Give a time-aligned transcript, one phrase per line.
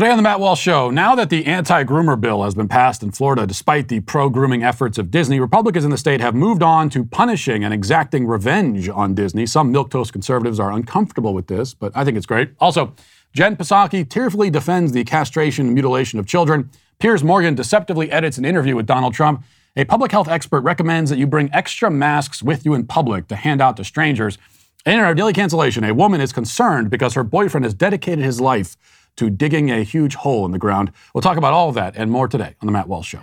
[0.00, 3.02] Today on the Matt Walsh Show, now that the anti groomer bill has been passed
[3.02, 6.62] in Florida, despite the pro grooming efforts of Disney, Republicans in the state have moved
[6.62, 9.44] on to punishing and exacting revenge on Disney.
[9.44, 12.52] Some milquetoast conservatives are uncomfortable with this, but I think it's great.
[12.60, 12.94] Also,
[13.34, 16.70] Jen Psaki tearfully defends the castration and mutilation of children.
[16.98, 19.44] Piers Morgan deceptively edits an interview with Donald Trump.
[19.76, 23.36] A public health expert recommends that you bring extra masks with you in public to
[23.36, 24.38] hand out to strangers.
[24.86, 28.78] In our daily cancellation, a woman is concerned because her boyfriend has dedicated his life
[29.16, 30.92] to digging a huge hole in the ground.
[31.14, 33.20] We'll talk about all of that and more today on The Matt Walsh Show.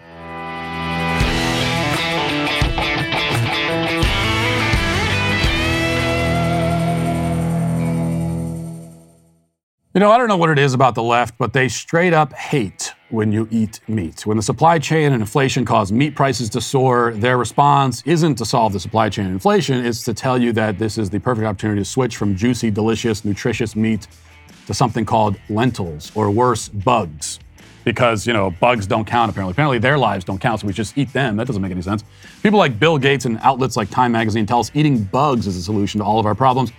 [9.97, 12.31] You know, I don't know what it is about the left, but they straight up
[12.31, 14.27] hate when you eat meat.
[14.27, 18.45] When the supply chain and inflation cause meat prices to soar, their response isn't to
[18.45, 21.47] solve the supply chain and inflation, it's to tell you that this is the perfect
[21.47, 24.07] opportunity to switch from juicy, delicious, nutritious meat
[24.67, 27.39] to something called lentils, or worse, bugs.
[27.83, 29.53] Because, you know, bugs don't count apparently.
[29.53, 31.37] Apparently their lives don't count, so we just eat them.
[31.37, 32.03] That doesn't make any sense.
[32.43, 35.61] People like Bill Gates and outlets like Time Magazine tell us eating bugs is a
[35.61, 36.73] solution to all of our problems.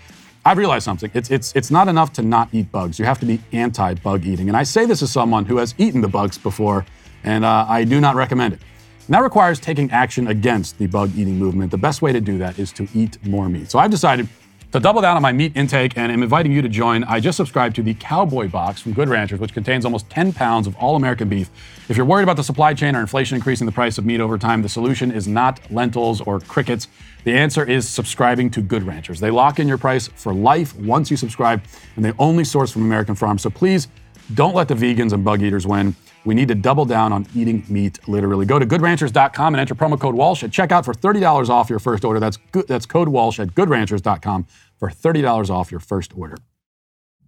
[0.44, 1.10] I've realized something.
[1.14, 2.98] It's, it's, it's not enough to not eat bugs.
[2.98, 4.48] You have to be anti bug eating.
[4.48, 6.84] And I say this as someone who has eaten the bugs before,
[7.24, 8.60] and uh, I do not recommend it.
[9.06, 11.70] And that requires taking action against the bug eating movement.
[11.70, 13.70] The best way to do that is to eat more meat.
[13.70, 14.28] So I've decided
[14.70, 17.36] to double down on my meat intake and am inviting you to join, I just
[17.36, 20.94] subscribed to the Cowboy Box from Good Ranchers, which contains almost 10 pounds of all
[20.94, 21.48] American beef.
[21.88, 24.36] If you're worried about the supply chain or inflation increasing the price of meat over
[24.36, 26.88] time, the solution is not lentils or crickets.
[27.24, 29.20] The answer is subscribing to Good Ranchers.
[29.20, 31.62] They lock in your price for life once you subscribe,
[31.96, 33.40] and they only source from American farms.
[33.40, 33.88] So please
[34.34, 35.96] don't let the vegans and bug eaters win.
[36.28, 38.44] We need to double down on eating meat literally.
[38.44, 42.04] Go to goodranchers.com and enter promo code Walsh at checkout for $30 off your first
[42.04, 42.20] order.
[42.20, 46.36] That's good, that's code Walsh at goodranchers.com for $30 off your first order.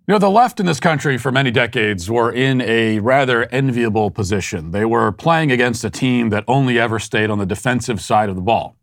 [0.07, 4.11] You know, the left in this country for many decades were in a rather enviable
[4.11, 4.71] position.
[4.71, 8.37] They were playing against a team that only ever stayed on the defensive side of
[8.37, 8.77] the ball.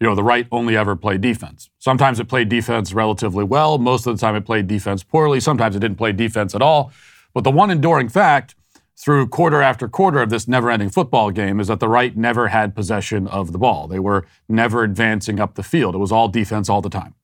[0.00, 1.70] You know, the right only ever played defense.
[1.78, 3.78] Sometimes it played defense relatively well.
[3.78, 5.38] Most of the time it played defense poorly.
[5.38, 6.90] Sometimes it didn't play defense at all.
[7.32, 8.56] But the one enduring fact
[8.96, 12.48] through quarter after quarter of this never ending football game is that the right never
[12.48, 13.88] had possession of the ball.
[13.88, 15.94] They were never advancing up the field.
[15.94, 17.14] It was all defense all the time.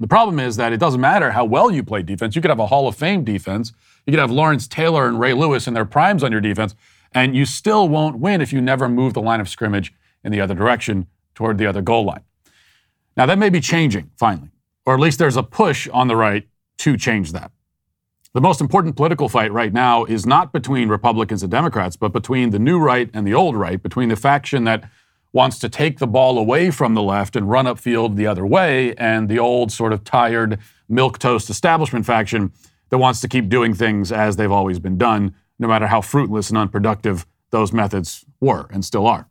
[0.00, 2.34] The problem is that it doesn't matter how well you play defense.
[2.34, 3.72] You could have a Hall of Fame defense.
[4.06, 6.74] You could have Lawrence Taylor and Ray Lewis in their primes on your defense,
[7.12, 9.92] and you still won't win if you never move the line of scrimmage
[10.24, 12.22] in the other direction toward the other goal line.
[13.16, 14.50] Now, that may be changing finally,
[14.86, 16.48] or at least there's a push on the right
[16.78, 17.52] to change that.
[18.32, 22.50] The most important political fight right now is not between Republicans and Democrats, but between
[22.50, 24.88] the new right and the old right, between the faction that
[25.32, 28.94] wants to take the ball away from the left and run upfield the other way,
[28.94, 32.52] and the old sort of tired milquetoast establishment faction
[32.90, 36.50] that wants to keep doing things as they've always been done, no matter how fruitless
[36.50, 39.28] and unproductive those methods were and still are.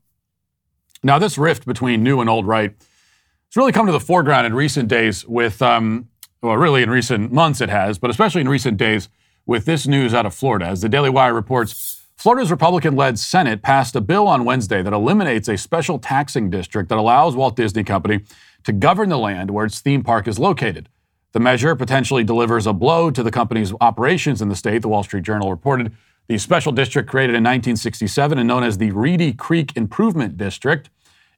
[1.04, 4.54] Now, this rift between new and old right has really come to the foreground in
[4.54, 6.10] recent days with um,
[6.42, 9.10] well, really in recent months it has, but especially in recent days
[9.46, 10.66] with this news out of Florida.
[10.66, 14.94] As the Daily Wire reports, Florida's Republican led Senate passed a bill on Wednesday that
[14.94, 18.22] eliminates a special taxing district that allows Walt Disney Company
[18.64, 20.90] to govern the land where its theme park is located.
[21.32, 25.04] The measure potentially delivers a blow to the company's operations in the state, the Wall
[25.04, 25.94] Street Journal reported.
[26.28, 30.90] The special district created in 1967 and known as the Reedy Creek Improvement District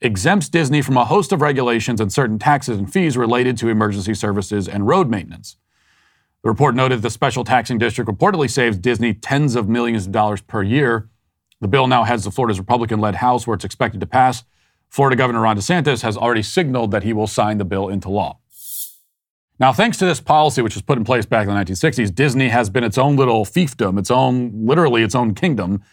[0.01, 4.13] exempts Disney from a host of regulations and certain taxes and fees related to emergency
[4.13, 5.57] services and road maintenance.
[6.43, 10.41] The report noted the special taxing district reportedly saves Disney tens of millions of dollars
[10.41, 11.07] per year.
[11.59, 14.43] The bill now heads the Florida's Republican led House, where it's expected to pass.
[14.89, 18.39] Florida Governor Ron DeSantis has already signaled that he will sign the bill into law.
[19.59, 22.49] Now, thanks to this policy, which was put in place back in the 1960s, Disney
[22.49, 25.83] has been its own little fiefdom, its own, literally its own kingdom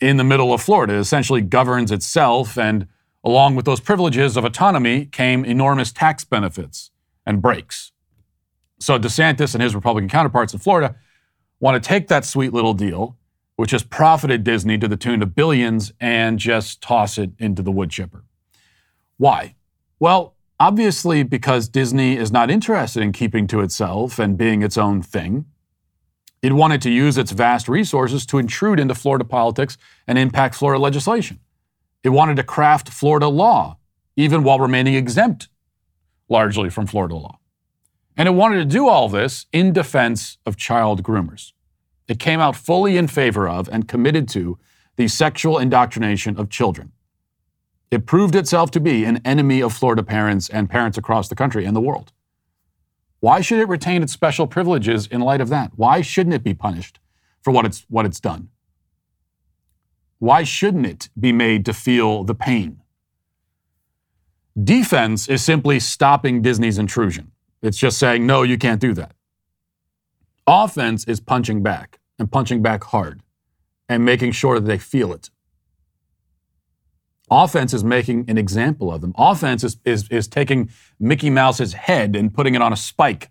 [0.00, 0.94] in the middle of Florida.
[0.94, 2.88] It essentially governs itself and
[3.22, 6.90] Along with those privileges of autonomy came enormous tax benefits
[7.26, 7.92] and breaks.
[8.78, 10.96] So DeSantis and his Republican counterparts in Florida
[11.60, 13.18] want to take that sweet little deal,
[13.56, 17.70] which has profited Disney to the tune of billions, and just toss it into the
[17.70, 18.24] wood chipper.
[19.18, 19.54] Why?
[19.98, 25.02] Well, obviously, because Disney is not interested in keeping to itself and being its own
[25.02, 25.44] thing.
[26.40, 29.76] It wanted to use its vast resources to intrude into Florida politics
[30.06, 31.38] and impact Florida legislation.
[32.02, 33.78] It wanted to craft Florida law,
[34.16, 35.48] even while remaining exempt
[36.28, 37.38] largely from Florida law.
[38.16, 41.52] And it wanted to do all this in defense of child groomers.
[42.08, 44.58] It came out fully in favor of and committed to
[44.96, 46.92] the sexual indoctrination of children.
[47.90, 51.64] It proved itself to be an enemy of Florida parents and parents across the country
[51.64, 52.12] and the world.
[53.20, 55.72] Why should it retain its special privileges in light of that?
[55.76, 57.00] Why shouldn't it be punished
[57.42, 58.48] for what it's, what it's done.
[60.20, 62.82] Why shouldn't it be made to feel the pain?
[64.62, 67.32] Defense is simply stopping Disney's intrusion.
[67.62, 69.14] It's just saying, no, you can't do that.
[70.46, 73.22] Offense is punching back and punching back hard
[73.88, 75.30] and making sure that they feel it.
[77.30, 79.14] Offense is making an example of them.
[79.16, 80.68] Offense is, is, is taking
[80.98, 83.30] Mickey Mouse's head and putting it on a spike,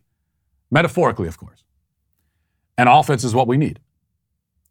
[0.71, 1.63] metaphorically, of course.
[2.77, 3.79] And offense is what we need.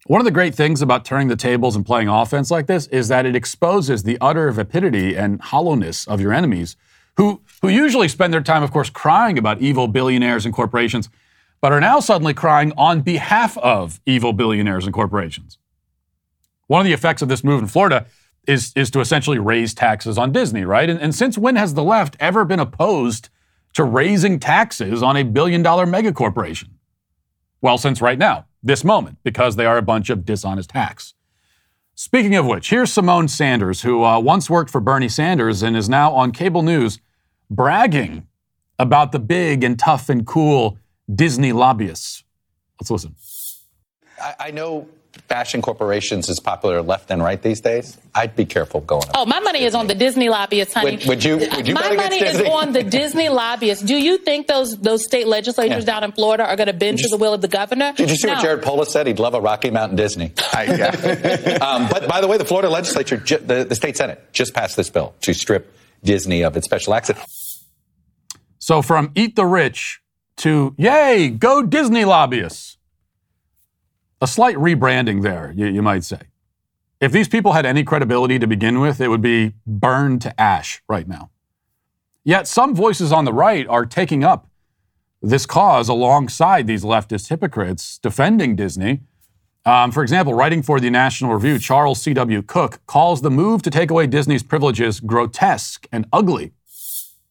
[0.07, 3.09] One of the great things about turning the tables and playing offense like this is
[3.09, 6.77] that it exposes the utter vapidity and hollowness of your enemies,
[7.17, 11.11] who, who usually spend their time, of course, crying about evil billionaires and corporations,
[11.61, 15.59] but are now suddenly crying on behalf of evil billionaires and corporations.
[16.69, 18.07] One of the effects of this move in Florida
[18.47, 20.89] is, is to essentially raise taxes on Disney, right?
[20.89, 23.31] And, and since when has the left ever been opposed
[23.75, 26.79] to raising taxes on a billion dollar mega corporation?
[27.61, 31.15] Well, since right now, this moment, because they are a bunch of dishonest hacks.
[31.97, 35.89] Speaking of which, here's Symone Sanders, who uh, once worked for Bernie Sanders and is
[35.89, 37.01] now on cable news
[37.51, 38.29] bragging
[38.79, 40.79] about the big and tough and cool
[41.13, 42.23] Disney lobbyists.
[42.81, 43.17] Let's listen.
[44.23, 44.89] I, I know
[45.27, 47.99] bashing corporations is popular left and right these days.
[48.15, 49.05] I'd be careful going.
[49.15, 49.67] Oh, my money Disney.
[49.67, 50.97] is on the Disney lobbyists, honey.
[50.97, 51.37] Would, would you?
[51.39, 53.85] Would you my money is on the Disney lobbyists.
[53.85, 55.93] Do you think those those state legislatures yeah.
[55.93, 57.93] down in Florida are going to bend to the will of the governor?
[57.95, 58.35] Did you see no.
[58.35, 59.07] what Jared Polis said?
[59.07, 60.33] He'd love a Rocky Mountain Disney.
[60.53, 61.59] I, yeah.
[61.63, 64.91] um, but by the way, the Florida legislature, the, the state senate, just passed this
[64.91, 65.75] bill to strip
[66.05, 67.65] Disney of its special access.
[68.59, 70.01] So from eat the rich
[70.39, 72.78] to yay, go Disney lobbyists.
[74.21, 76.21] A slight rebranding there, you, you might say.
[77.01, 80.83] If these people had any credibility to begin with, it would be burned to ash
[80.89, 81.31] right now.
[82.25, 84.49] Yet some voices on the right are taking up
[85.23, 89.01] this cause alongside these leftist hypocrites defending Disney.
[89.65, 92.43] Um, for example, writing for the National Review, Charles C.W.
[92.43, 96.53] Cooke calls the move to take away Disney's privileges grotesque and ugly.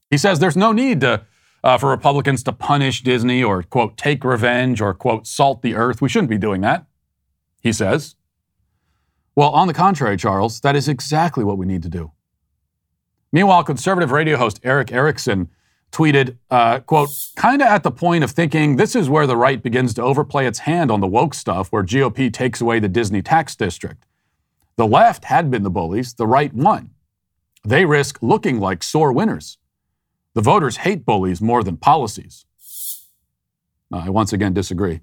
[0.09, 1.25] He says there's no need to
[1.67, 6.01] uh, for Republicans to punish Disney or, quote, take revenge or, quote, salt the earth.
[6.01, 6.85] We shouldn't be doing that,
[7.61, 8.15] he says.
[9.35, 12.13] Well, on the contrary, Charles, that is exactly what we need to do.
[13.33, 15.49] Meanwhile, conservative radio host Erick Erickson
[15.91, 19.61] tweeted, uh, quote, kind of at the point of thinking this is where the right
[19.61, 23.21] begins to overplay its hand on the woke stuff, where GOP takes away the Disney
[23.21, 24.05] tax district.
[24.77, 26.91] The left had been the bullies, the right won.
[27.65, 29.57] They risk looking like sore winners.
[30.37, 32.45] The voters hate bullies more than policies.
[33.91, 35.01] I once again disagree.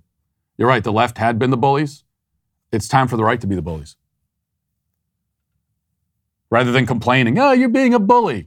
[0.57, 2.05] You're right, the left had been the bullies.
[2.71, 3.97] It's time for the right to be the bullies.
[6.51, 8.47] Rather than complaining, oh, you're being a bully.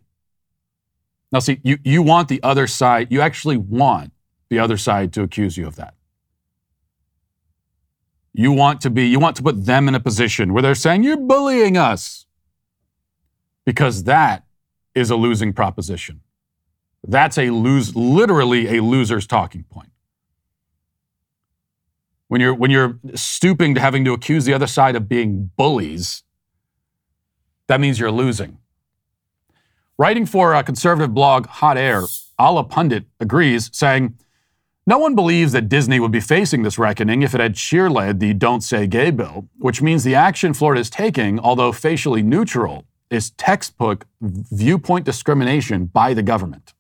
[1.30, 4.14] Now, see, you, you want the other side, you actually want
[4.48, 5.94] the other side to accuse you of that.
[8.32, 11.04] You want to be, you want to put them in a position where they're saying,
[11.04, 12.28] you're bullying us.
[13.66, 14.46] Because that
[14.96, 16.22] is a losing proposition.
[17.06, 19.92] That's a lose, literally a loser's talking point.
[22.28, 26.24] When you're, when you're stooping to having to accuse the other side of being bullies,
[27.68, 28.58] that means you're losing.
[29.98, 32.04] Writing for a conservative blog, Hot Air,
[32.40, 34.18] Allahpundit agrees, saying,
[34.86, 38.34] No one believes that Disney would be facing this reckoning if it had cheerled the
[38.34, 43.32] Don't Say Gay bill, which means the action Florida is taking, although facially neutral, is
[43.32, 46.74] textbook viewpoint discrimination by the government.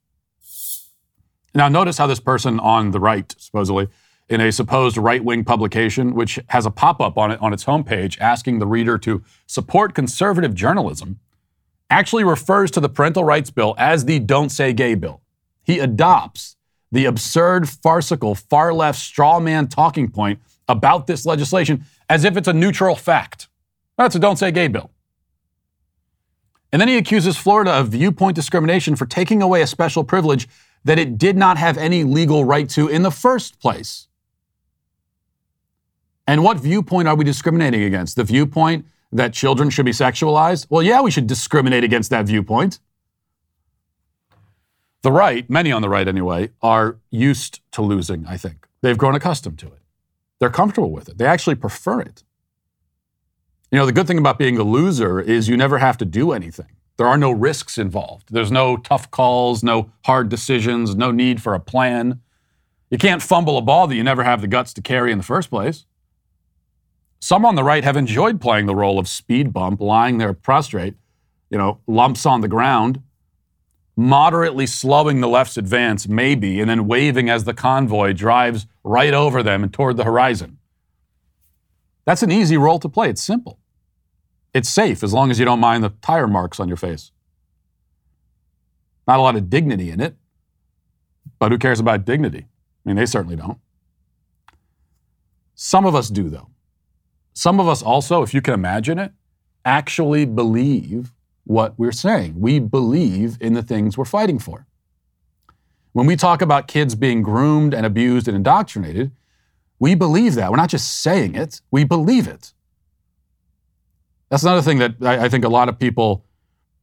[1.57, 3.87] Now, notice how this person on the right, supposedly,
[4.29, 7.65] in a supposed right wing publication, which has a pop up on it on its
[7.65, 11.19] homepage asking the reader to support conservative journalism,
[11.89, 15.23] actually refers to the parental rights bill as the Don't Say Gay bill.
[15.63, 16.57] He adopts
[16.91, 22.47] the absurd, farcical, far left straw man talking point about this legislation as if it's
[22.47, 23.47] a neutral fact.
[23.97, 24.91] That's a Don't Say Gay bill.
[26.71, 30.47] And then he accuses Florida of viewpoint discrimination for taking away a special privilege
[30.84, 34.07] that it did not have any legal right to in the first place.
[36.25, 38.15] And what viewpoint are we discriminating against?
[38.15, 40.67] The viewpoint that children should be sexualized?
[40.69, 42.79] Well, yeah, we should discriminate against that viewpoint.
[45.01, 48.67] The right, many on the right anyway, are used to losing, I think.
[48.81, 49.79] They've grown accustomed to it.
[50.39, 51.17] They're comfortable with it.
[51.17, 52.24] They actually prefer it.
[53.72, 56.31] You know, the good thing about being a loser is you never have to do
[56.31, 56.76] anything.
[56.98, 58.30] There are no risks involved.
[58.32, 62.22] There's no tough calls, no hard decisions, no need for a plan.
[62.89, 65.24] You can't fumble a ball that you never have the guts to carry in the
[65.24, 65.86] first place.
[67.20, 70.96] Some on the right have enjoyed playing the role of speed bump, lying there prostrate,
[71.50, 73.01] you know, lumps on the ground,
[73.96, 79.44] moderately slowing the left's advance, maybe, and then waving as the convoy drives right over
[79.44, 80.58] them and toward the horizon.
[82.06, 83.10] That's an easy role to play.
[83.10, 83.60] It's simple.
[84.54, 87.12] It's safe as long as you don't mind the tire marks on your face.
[89.08, 90.16] Not a lot of dignity in it,
[91.39, 92.48] but who cares about dignity?
[92.48, 93.60] I mean, they certainly don't.
[95.56, 96.50] Some of us do, though.
[97.34, 99.12] Some of us also, if you can imagine it,
[99.63, 101.12] actually believe
[101.44, 102.39] what we're saying.
[102.39, 104.66] We believe in the things we're fighting for.
[105.94, 109.12] When we talk about kids being groomed and abused and indoctrinated,
[109.80, 110.51] we believe that.
[110.51, 112.54] We're not just saying it, we believe it.
[114.29, 116.25] That's another thing that I, I think a lot of people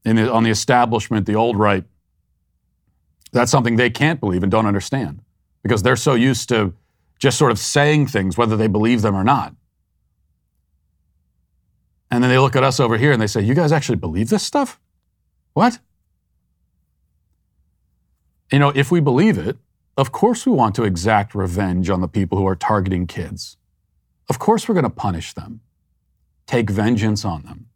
[0.05, 1.85] the, on the establishment, the old right,
[3.33, 5.21] that's something they can't believe and don't understand
[5.63, 6.75] because they're so used to
[7.19, 9.55] just sort of saying things, whether they believe them or not.
[12.11, 14.29] And then they look at us over here and they say, You guys actually believe
[14.29, 14.79] this stuff?
[15.53, 15.79] What?
[18.53, 19.57] You know, if we believe it,
[19.97, 23.57] of course we want to exact revenge on the people who are targeting kids.
[24.29, 25.61] Of course we're going to punish them,
[26.47, 27.67] take vengeance on them,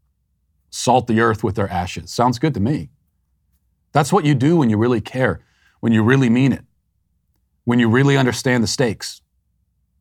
[0.70, 2.10] salt the earth with their ashes.
[2.10, 2.90] Sounds good to me.
[3.92, 5.40] That's what you do when you really care,
[5.80, 6.64] when you really mean it,
[7.64, 9.22] when you really understand the stakes,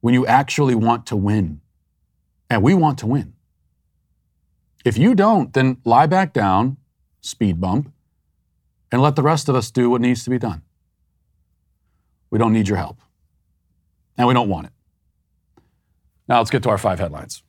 [0.01, 1.61] when you actually want to win.
[2.49, 3.33] And we want to win.
[4.85, 6.77] If you don't, then lie back down,
[7.19, 7.91] speed bump,
[8.89, 10.61] and let the rest of us do what needs to be done.
[12.29, 13.01] We don't need your help.
[14.17, 14.73] And we don't want it.
[16.29, 17.43] Now let's get to our five headlines.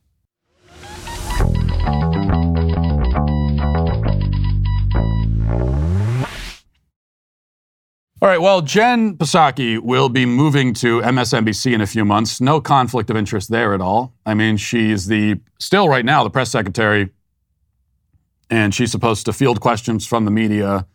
[8.21, 12.41] All right, well, Jen Psaki will be moving to MSNBC in a few months.
[12.41, 14.13] No conflict of interest there at all.
[14.25, 17.11] I mean, she's the still right now the press secretary
[18.49, 20.85] and she's supposed to field questions from the media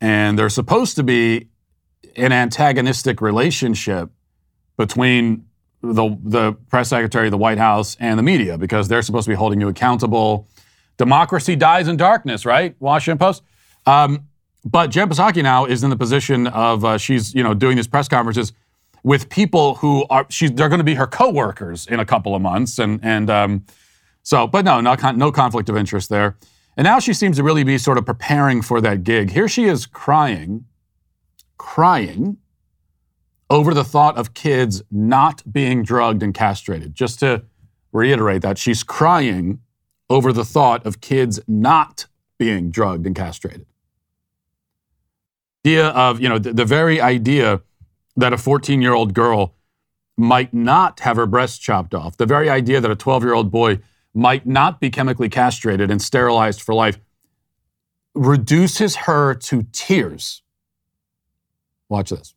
[0.00, 1.48] and there's supposed to be
[2.14, 4.10] an antagonistic relationship
[4.76, 5.46] between
[5.82, 9.34] the, the press secretary, the White House, and the media because they're supposed to be
[9.34, 10.46] holding you accountable.
[10.98, 12.76] Democracy dies in darkness, right?
[12.78, 13.42] Washington Post.
[13.86, 14.28] Um,
[14.64, 17.88] but Jen Psaki now is in the position of uh, she's you know doing these
[17.88, 18.52] press conferences
[19.02, 22.42] with people who are she's they're going to be her coworkers in a couple of
[22.42, 23.64] months, and and um,
[24.22, 26.36] so but no, no no conflict of interest there.
[26.76, 29.30] And now she seems to really be sort of preparing for that gig.
[29.30, 30.64] Here she is crying
[31.60, 32.38] crying
[33.50, 36.94] over the thought of kids not being drugged and castrated.
[36.94, 37.44] Just to
[37.92, 39.60] reiterate that, she's crying
[40.08, 42.06] over the thought of kids not
[42.38, 43.66] being drugged and castrated.
[45.64, 47.60] Idea of, you know, the, the very idea
[48.16, 49.54] that a 14 year old girl
[50.16, 53.50] might not have her breasts chopped off, the very idea that a 12 year old
[53.50, 53.80] boy
[54.14, 56.98] might not be chemically castrated and sterilized for life
[58.14, 60.42] reduces her to tears
[61.90, 62.34] Watch this.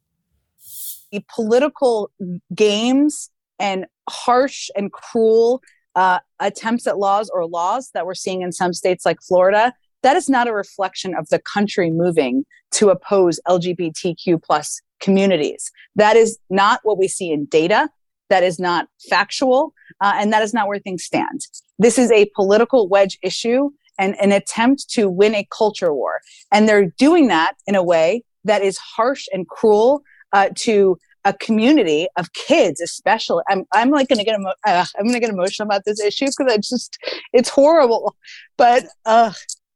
[1.11, 2.11] The political
[2.53, 5.61] games and harsh and cruel
[5.95, 9.73] uh, attempts at laws or laws that we're seeing in some states like Florida,
[10.03, 15.71] that is not a reflection of the country moving to oppose LGBTQ plus communities.
[15.95, 17.89] That is not what we see in data.
[18.29, 19.73] That is not factual.
[20.01, 21.41] Uh, and that is not where things stand.
[21.79, 23.69] This is a political wedge issue
[23.99, 26.21] and an attempt to win a culture war.
[26.51, 31.33] And they're doing that in a way that is harsh and cruel uh, to a
[31.33, 33.43] community of kids, especially.
[33.49, 36.01] I'm, I'm like going to get emo- uh, I'm going to get emotional about this
[36.01, 36.97] issue because it's just
[37.31, 38.15] it's horrible.
[38.57, 39.31] But uh,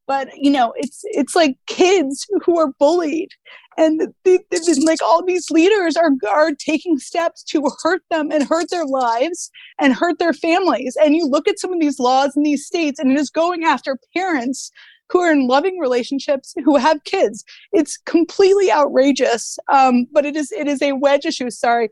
[0.08, 3.30] but you know, it's it's like kids who are bullied,
[3.78, 8.86] and like all these leaders are are taking steps to hurt them and hurt their
[8.86, 10.98] lives and hurt their families.
[11.02, 13.66] And you look at some of these laws in these states, and it is going
[13.66, 14.72] after parents
[15.10, 17.44] who are in loving relationships who have kids.
[17.72, 21.50] It's completely outrageous, um, but it is it is a wedge issue.
[21.50, 21.90] Sorry,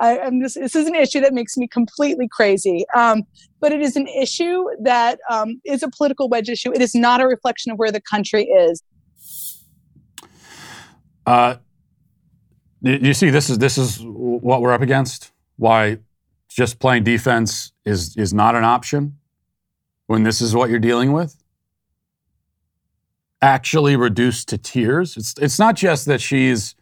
[0.00, 2.84] I, am just this is an issue that makes me completely crazy.
[2.94, 3.22] Um,
[3.60, 6.72] but it is an issue that um, is a political wedge issue.
[6.72, 8.82] It is not a reflection of where the country is.
[11.26, 11.56] Uh,
[12.82, 15.32] you see, this is this is what we're up against.
[15.56, 15.98] Why
[16.48, 19.18] just playing defense is is not an option
[20.06, 21.36] when this is what you're dealing with
[23.44, 25.16] actually reduced to tears.
[25.16, 26.74] It's, it's not just that she's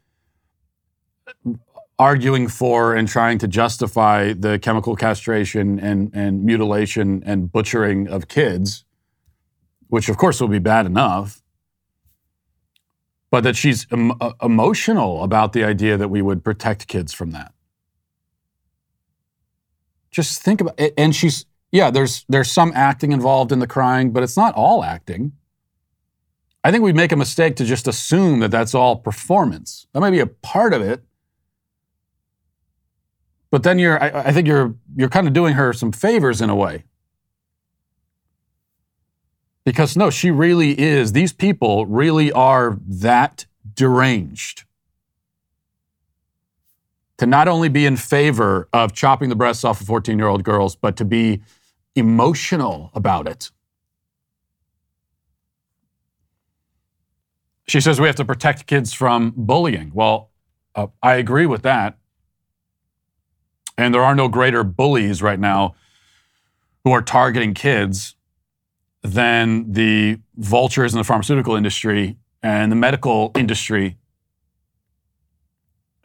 [1.98, 8.28] arguing for and trying to justify the chemical castration and, and mutilation and butchering of
[8.28, 8.84] kids,
[9.88, 11.42] which of course will be bad enough,
[13.30, 17.30] but that she's em- uh, emotional about the idea that we would protect kids from
[17.30, 17.52] that.
[20.10, 20.92] Just think about it.
[20.98, 24.82] And she's, yeah, there's, there's some acting involved in the crying, but it's not all
[24.84, 25.32] acting.
[26.64, 29.86] I think we make a mistake to just assume that that's all performance.
[29.92, 31.02] That might be a part of it.
[33.52, 36.50] But then you're, I, I think you're, you're kind of doing her some favors in
[36.50, 36.84] a way
[39.64, 41.12] Because no, she really is.
[41.12, 44.64] These people really are that deranged
[47.18, 50.44] to not only be in favor of chopping the breasts off of 14 year old
[50.44, 51.42] girls, but to be
[51.96, 53.50] emotional about it.
[57.68, 59.92] She says we have to protect kids from bullying.
[59.94, 60.30] Well,
[60.74, 61.98] uh, I agree with that.
[63.76, 65.74] And there are no greater bullies right now
[66.84, 68.16] who are targeting kids
[69.02, 73.96] than the vultures in the pharmaceutical industry and the medical industry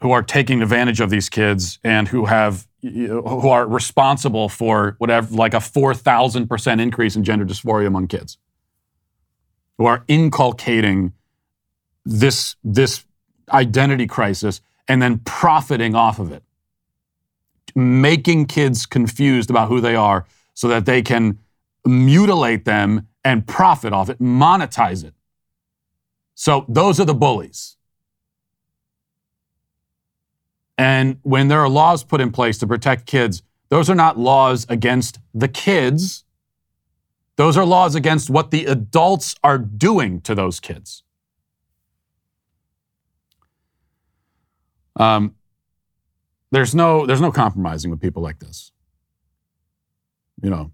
[0.01, 5.35] who are taking advantage of these kids and who have who are responsible for whatever
[5.35, 8.37] like a 4000% increase in gender dysphoria among kids.
[9.77, 11.13] Who are inculcating
[12.05, 13.05] this this
[13.51, 16.43] identity crisis and then profiting off of it
[17.77, 21.37] making kids confused about who they are so that they can
[21.85, 25.13] mutilate them and profit off it monetize it
[26.33, 27.77] so those are the bullies
[30.77, 34.65] and when there are laws put in place to protect kids, those are not laws
[34.69, 36.23] against the kids.
[37.35, 41.03] Those are laws against what the adults are doing to those kids.
[44.95, 45.35] Um,
[46.51, 48.71] there's no there's no compromising with people like this.
[50.41, 50.71] You know,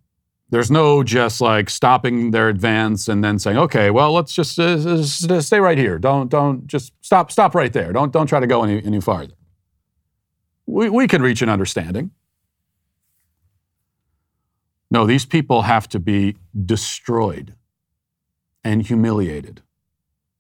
[0.50, 5.04] there's no just like stopping their advance and then saying, okay, well, let's just uh,
[5.04, 5.98] stay right here.
[5.98, 7.94] Don't don't just stop stop right there.
[7.94, 9.34] Don't don't try to go any any farther
[10.66, 12.12] we, we can reach an understanding.
[14.90, 17.56] No, these people have to be destroyed
[18.64, 19.62] and humiliated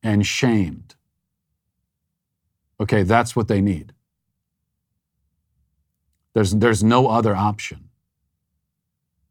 [0.02, 0.96] and shamed.
[2.80, 3.94] Okay, that's what they need.
[6.34, 7.90] There's, there's no other option.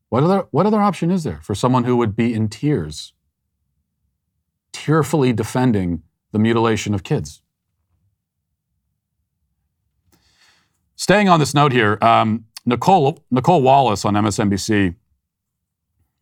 [0.09, 3.13] What other, what other option is there for someone who would be in tears,
[4.73, 7.43] tearfully defending the mutilation of kids?
[10.97, 14.95] Staying on this note here, um, Nicolle, Nicolle Wallace on MSNBC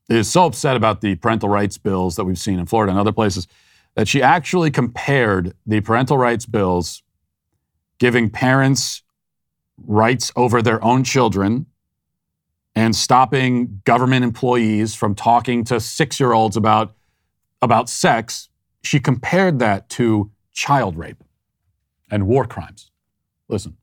[0.08, 3.12] is so upset about the parental rights bills that we've seen in Florida and other
[3.12, 3.46] places
[3.94, 7.02] that she actually compared the parental rights bills
[7.98, 9.02] giving parents
[9.86, 11.66] rights over their own children
[12.74, 16.94] and stopping government employees from talking to six year olds about,
[17.60, 18.48] about sex.
[18.82, 21.22] She compared that to child rape
[22.10, 22.90] and war crimes.
[23.48, 23.76] Listen.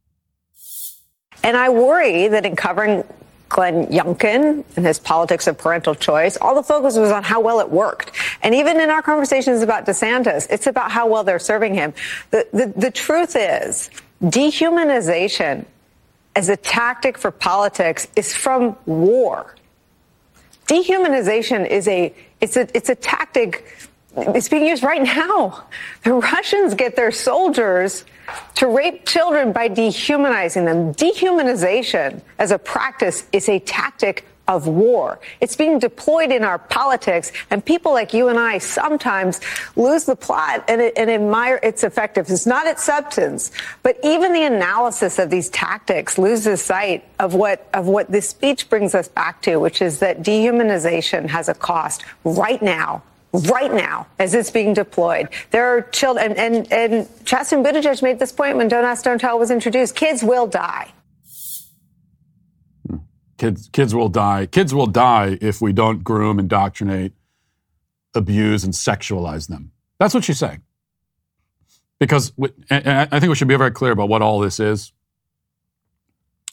[1.44, 3.04] And I worry that in covering
[3.50, 7.60] Glenn Youngkin and his politics of parental choice, all the focus was on how well
[7.60, 8.12] it worked.
[8.44, 11.94] And even in our conversations about DeSantis, it's about how well they're serving him.
[12.32, 13.90] The, the, the truth is,
[14.22, 15.66] dehumanization
[16.38, 19.56] as a tactic for politics is from war.
[20.68, 23.76] Dehumanization is a, it's a, it's a tactic,
[24.16, 25.64] it's being used right now.
[26.04, 28.06] The Russians get their soldiers
[28.54, 30.94] to rape children by dehumanizing them.
[30.94, 35.20] Dehumanization as a practice is a tactic of war.
[35.42, 39.40] It's being deployed in our politics, and people like you and I sometimes
[39.76, 45.20] lose the plot and, and, admire its effectiveness, not its substance, but even the analysis
[45.20, 49.58] of these tactics loses sight of what of what this speech brings us back to,
[49.58, 53.02] which is that dehumanization has a cost right now
[53.34, 55.30] right now as it's being deployed.
[55.52, 59.20] There are children, and, and, and Chasten Buttigieg made this point when Don't Ask, Don't
[59.20, 59.96] Tell was introduced.
[59.96, 60.92] Kids will die.
[63.38, 64.46] Kids, kids will die.
[64.48, 67.14] Kids will die if we don't groom, indoctrinate,
[68.16, 69.72] abuse, and sexualize them.
[70.00, 70.62] That's what she's saying.
[72.00, 72.32] Because,
[72.70, 74.92] and I think we should be very clear about what all this is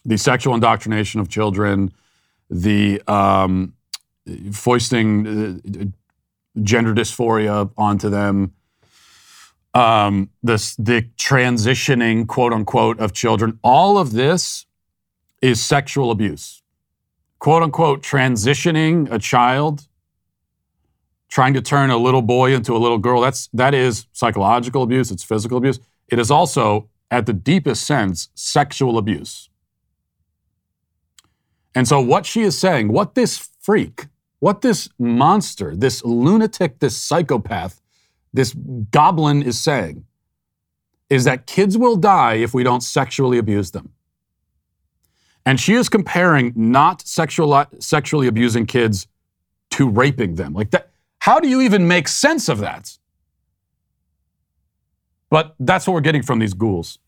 [0.05, 1.93] the sexual indoctrination of children,
[2.51, 3.75] the um,
[4.53, 5.85] foisting uh,
[6.63, 8.53] gender dysphoria onto them,
[9.73, 13.59] um, this the transitioning quote unquote of children.
[13.63, 14.67] All of this
[15.43, 16.63] is sexual abuse.
[17.45, 19.87] Quote unquote transitioning a child,
[21.29, 23.21] trying to turn a little boy into a little girl.
[23.21, 25.11] That's that is psychological abuse.
[25.11, 25.79] It's physical abuse.
[26.09, 29.51] It is also, at the deepest sense, sexual abuse.
[31.75, 34.07] And so, what she is saying, what this freak
[34.45, 37.81] what this monster, this lunatic, this psychopath,
[38.35, 38.55] this
[38.91, 40.05] goblin is saying
[41.09, 43.94] is that kids will die if we don't sexually abuse them.
[45.47, 49.07] And she is comparing not sexual, sexually abusing kids
[49.71, 50.55] to raping them.
[50.55, 52.97] Like that, how do you even make sense of that?
[55.31, 56.99] But that's what we're getting from these ghouls.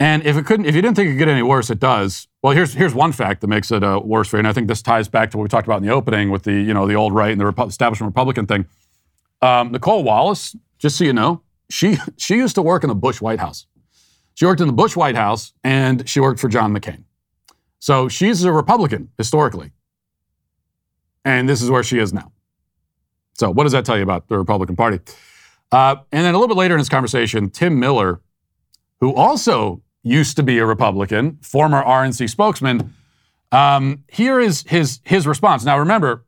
[0.00, 2.28] And if it couldn't, if you didn't think it could get any worse, it does.
[2.40, 4.68] Well, here's here's one fact that makes it uh, worse for you, and I think
[4.68, 6.86] this ties back to what we talked about in the opening with the you know
[6.86, 8.66] the old right and the Repu- establishment Republican thing.
[9.42, 13.20] Um, Nicolle Wallace, just so you know, she she used to work in the Bush
[13.20, 13.66] White House.
[14.38, 17.02] She worked in the Bush White House, and she worked for John McCain.
[17.80, 19.72] So she's a Republican historically,
[21.24, 22.30] and this is where she is now.
[23.34, 25.00] So what does that tell you about the Republican Party?
[25.72, 28.20] Uh, and then a little bit later in this conversation, Tim Miller,
[29.00, 32.94] who also used to be a Republican, former RNC spokesman.
[33.50, 35.64] Um, here is his his response.
[35.64, 36.24] Now, remember,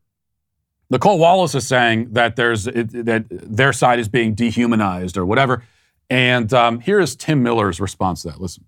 [0.91, 5.63] Nicolle Wallace is saying that there's it, that their side is being dehumanized or whatever,
[6.11, 8.41] and um, here is Tim Miller's response to that.
[8.41, 8.65] Listen.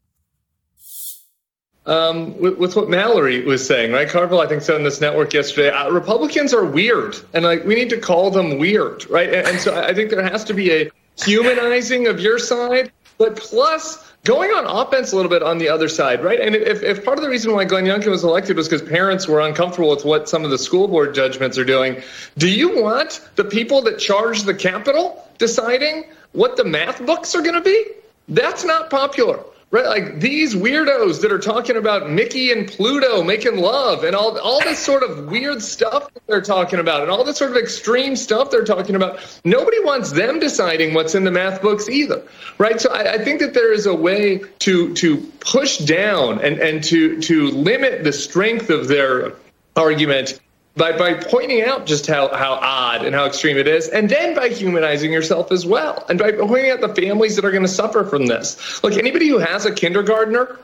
[1.84, 4.08] Um, with, with, what Mallory was saying, right?
[4.08, 7.74] Carville, I think, said on this network yesterday, uh, Republicans are weird, and like we
[7.74, 9.28] need to call them weird, right?
[9.28, 10.90] And, and so I think there has to be a
[11.24, 15.88] humanizing of your side, but plus going on offense a little bit on the other
[15.88, 16.38] side, right?
[16.38, 19.26] And if, if part of the reason why Glenn Youngkin was elected was because parents
[19.26, 22.00] were uncomfortable with what some of the school board judgments are doing,
[22.38, 27.42] do you want the people that charge the Capitol deciding what the math books are
[27.42, 27.84] going to be?
[28.28, 29.44] That's not popular.
[29.72, 34.38] Right, like these weirdos that are talking about Mickey and Pluto making love and all
[34.38, 37.56] all this sort of weird stuff that they're talking about and all this sort of
[37.56, 39.18] extreme stuff they're talking about.
[39.46, 42.22] Nobody wants them deciding what's in the math books either,
[42.58, 42.82] right?
[42.82, 46.84] So I, I think that there is a way to to push down and and
[46.84, 49.32] to to limit the strength of their
[49.74, 50.38] argument
[50.76, 54.34] by, by pointing out just how, how odd and how extreme it is, and then
[54.34, 57.68] by humanizing yourself as well, and by pointing out the families that are going to
[57.68, 58.82] suffer from this.
[58.82, 60.58] Look, anybody who has a kindergartner,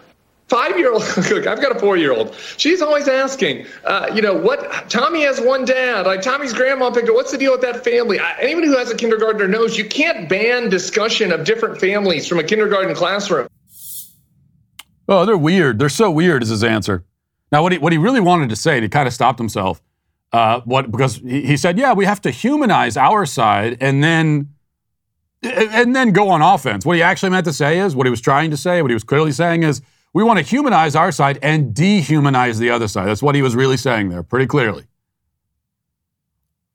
[0.49, 2.35] five year old, look, I've got a four year old.
[2.57, 7.09] She's always asking, uh, you know, what Tommy has one dad, like Tommy's grandma picked
[7.11, 7.15] up.
[7.15, 8.19] What's the deal with that family?
[8.19, 12.39] I, anybody who has a kindergartner knows you can't ban discussion of different families from
[12.39, 13.47] a kindergarten classroom.
[15.07, 15.79] Oh, they're weird.
[15.79, 17.05] They're so weird, is his answer.
[17.51, 19.83] Now, what he, what he really wanted to say, and he kind of stopped himself,
[20.33, 24.51] uh, what because he, he said, yeah, we have to humanize our side and then
[25.43, 26.85] and then go on offense.
[26.85, 28.83] What he actually meant to say is what he was trying to say.
[28.83, 32.71] What he was clearly saying is we want to humanize our side and dehumanize the
[32.71, 33.07] other side.
[33.07, 34.85] That's what he was really saying there, pretty clearly.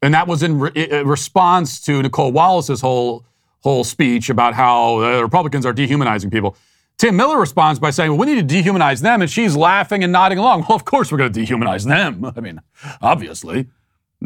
[0.01, 3.25] And that was in, re- response to Nicolle Wallace's whole
[3.61, 6.57] whole speech about how the Republicans are dehumanizing people.
[7.03, 9.21] Tim Miller responds by saying, well, we need to dehumanize them.
[9.21, 10.61] And she's laughing and nodding along.
[10.69, 12.23] Well, of course we're going to dehumanize them.
[12.37, 12.61] I mean,
[13.01, 13.67] obviously.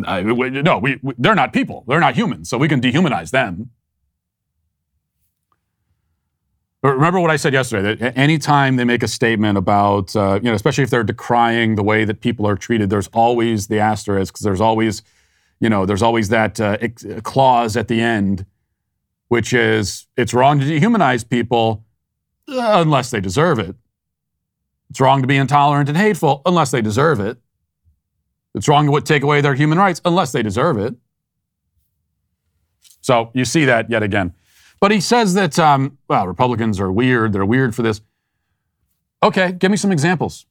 [0.05, 1.85] I, we, no, we, we, they're not people.
[1.87, 2.51] They're not humans.
[2.51, 3.71] So we can dehumanize them.
[6.83, 10.47] But remember what I said yesterday that anytime they make a statement about, uh, you
[10.47, 14.35] know, especially if they're decrying the way that people are treated, there's always the asterisk,
[14.35, 15.01] because there's always,
[15.59, 16.77] you know, there's always that uh,
[17.23, 18.45] clause at the end,
[19.29, 21.83] which is it's wrong to dehumanize people
[22.47, 23.75] unless they deserve it.
[24.89, 27.37] It's wrong to be intolerant and hateful unless they deserve it.
[28.55, 30.95] It's wrong to take away their human rights unless they deserve it.
[33.01, 34.33] So you see that yet again.
[34.79, 37.33] But he says that, um, well, Republicans are weird.
[37.33, 38.01] They're weird for this.
[39.23, 40.45] Okay, give me some examples.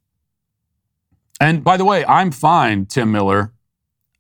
[1.41, 3.53] And by the way, I'm fine, Tim Miller,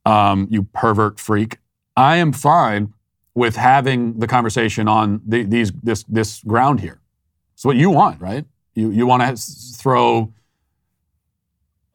[0.04, 1.58] um, you pervert freak.
[1.96, 2.92] I am fine
[3.34, 7.00] with having the conversation on the, these this this ground here.
[7.56, 8.44] It's what you want, right?
[8.74, 9.42] You, you want to
[9.76, 10.30] throw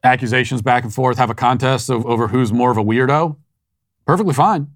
[0.02, 3.36] accusations back and forth, have a contest of, over who's more of a weirdo.
[4.04, 4.66] Perfectly fine.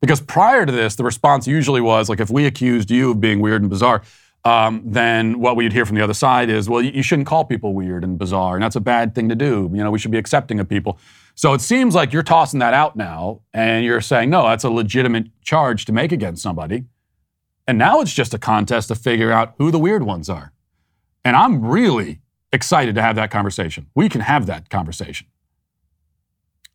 [0.00, 3.38] Because prior to this, the response usually was like, if we accused you of being
[3.38, 4.02] weird and bizarre,
[4.44, 7.72] um, then what we'd hear from the other side is, well, you, shouldn't call people
[7.72, 9.70] weird and bizarre, and that's a bad thing to do.
[9.72, 10.98] You know, we should be accepting of people.
[11.36, 14.70] So it seems like you're tossing that out now, and you're saying, no, that's a
[14.70, 16.86] legitimate charge to make against somebody.
[17.70, 20.52] And now it's just a contest to figure out who the weird ones are.
[21.24, 22.18] And I'm really
[22.52, 23.86] excited to have that conversation.
[23.94, 25.28] We can have that conversation,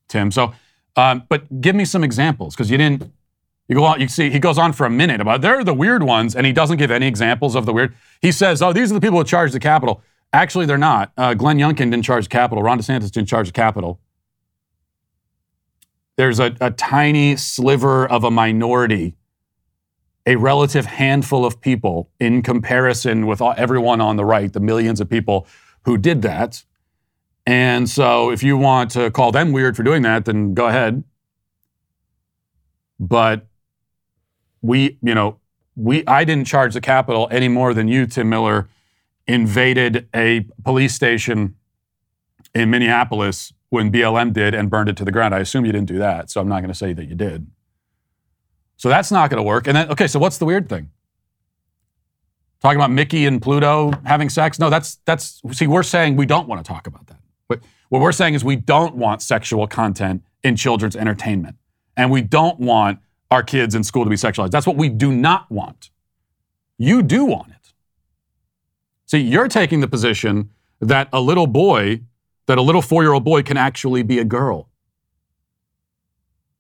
[0.08, 0.32] Tim.
[0.32, 0.54] So,
[0.96, 3.12] um, but give me some examples because you didn't.
[3.68, 4.00] You go on.
[4.00, 6.54] You see, he goes on for a minute about they're the weird ones, and he
[6.54, 7.94] doesn't give any examples of the weird.
[8.22, 11.12] He says, "Oh, these are the people who charge the Capitol." Actually, they're not.
[11.18, 12.64] Uh, Glenn Youngkin didn't charge the Capitol.
[12.64, 14.00] Ron DeSantis didn't charge the Capitol.
[16.16, 19.16] There's a, a tiny sliver of a minority
[20.26, 25.10] a relative handful of people in comparison with everyone on the right, the millions of
[25.10, 25.48] people
[25.84, 26.64] who did that.
[27.46, 31.04] And so if you want to call them weird for doing that, then go ahead.
[33.00, 33.48] But
[34.62, 35.40] we, you know,
[35.76, 38.68] we I didn't charge the Capitol any more than you, Tim Miller,
[39.28, 41.56] invaded a police station
[42.56, 45.36] in Minneapolis when BLM did and burned it to the ground.
[45.36, 47.48] I assume you didn't do that, so I'm not going to say that you did.
[48.78, 49.68] So that's not going to work.
[49.68, 50.90] And then, okay, so what's the weird thing?
[52.62, 54.60] Talking about Mickey and Pluto having sex?
[54.60, 57.20] No, that's that's see, we're saying we don't want to talk about that.
[57.48, 61.58] But what we're saying is we don't want sexual content in children's entertainment.
[61.98, 63.00] And we don't want
[63.32, 64.52] our kids in school to be sexualized.
[64.52, 65.90] That's what we do not want.
[66.78, 67.74] You do want it.
[69.06, 72.02] See, you're taking the position that a little boy,
[72.48, 74.70] that a little four year old boy can actually be a girl.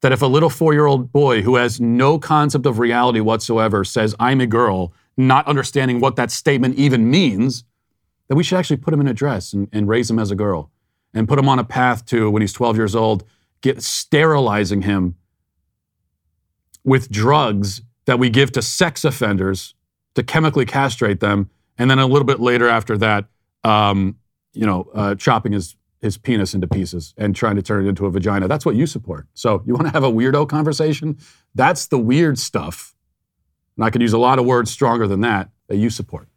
[0.05, 3.83] That if a little four year old boy who has no concept of reality whatsoever
[3.83, 7.63] says, I'm a girl, not understanding what that statement even means,
[8.27, 10.35] that we should actually put him in a dress and, and raise him as a
[10.35, 10.69] girl
[11.15, 13.23] and put him on a path to, when he's 12 years old,
[13.61, 15.15] get sterilizing him
[16.83, 19.73] with drugs that we give to sex offenders
[20.13, 23.25] to chemically castrate them, and then a little bit later after that,
[23.63, 24.17] um,
[24.53, 28.05] you know, uh, chopping his his penis into pieces and trying to turn it into
[28.05, 28.47] a vagina.
[28.47, 29.27] That's what you support.
[29.33, 31.17] So you want to have a weirdo conversation?
[31.55, 32.95] That's the weird stuff.
[33.75, 36.27] And I could use a lot of words stronger than that that you support.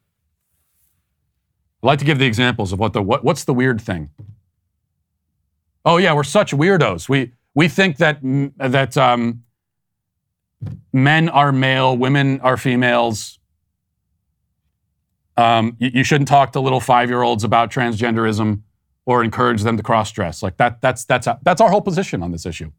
[1.82, 4.10] I'd like to give the examples of what the what, what's the weird thing.
[5.84, 7.08] Oh yeah, we're such weirdos.
[7.08, 8.18] We we think that
[8.56, 9.44] that um,
[10.92, 13.38] men are male, women are females.
[15.36, 18.62] Um, you, you, shouldn't talk to little five-year-olds about transgenderism
[19.08, 20.42] or encourage them to cross-dress.
[20.42, 20.82] Like that.
[20.82, 22.70] That's that's that's our whole position on this issue.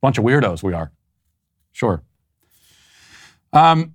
[0.00, 0.90] Bunch of weirdos we are.
[1.70, 2.02] Sure.
[3.52, 3.94] Um,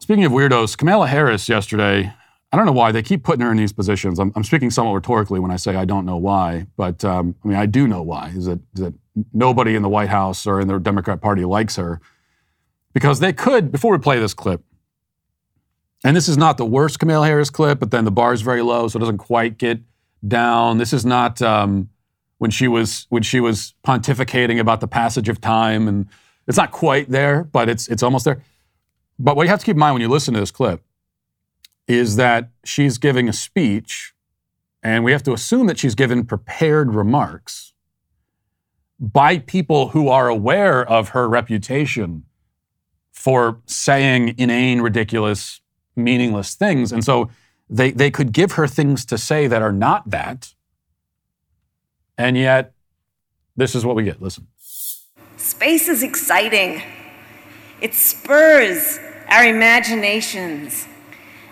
[0.00, 2.12] speaking of weirdos, Kamala Harris yesterday.
[2.50, 4.18] I don't know why they keep putting her in these positions.
[4.18, 7.48] I'm, I'm speaking somewhat rhetorically when I say I don't know why, but um, I
[7.48, 8.32] mean I do know why.
[8.36, 8.94] Is that, is that
[9.32, 12.00] nobody in the White House or in the Democrat Party likes her
[12.92, 13.70] because they could.
[13.70, 14.64] Before we play this clip,
[16.04, 18.62] and this is not the worst Kamala Harris clip, but then the bar is very
[18.62, 19.80] low, so it doesn't quite get
[20.26, 20.78] down.
[20.78, 21.90] This is not um,
[22.38, 26.08] when she was when she was pontificating about the passage of time, and
[26.46, 28.42] it's not quite there, but it's it's almost there.
[29.18, 30.82] But what you have to keep in mind when you listen to this clip
[31.86, 34.14] is that she's giving a speech,
[34.82, 37.74] and we have to assume that she's given prepared remarks
[38.98, 42.24] by people who are aware of her reputation
[43.10, 45.60] for saying inane, ridiculous,
[45.96, 46.92] meaningless things.
[46.92, 47.30] And so
[47.68, 50.54] they, they could give her things to say that are not that.
[52.18, 52.74] And yet,
[53.56, 54.20] this is what we get.
[54.20, 54.46] Listen.
[55.36, 56.82] Space is exciting.
[57.80, 60.86] It spurs our imaginations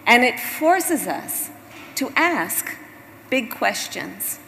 [0.06, 1.50] and it forces us
[1.96, 2.76] to ask
[3.30, 4.38] big questions.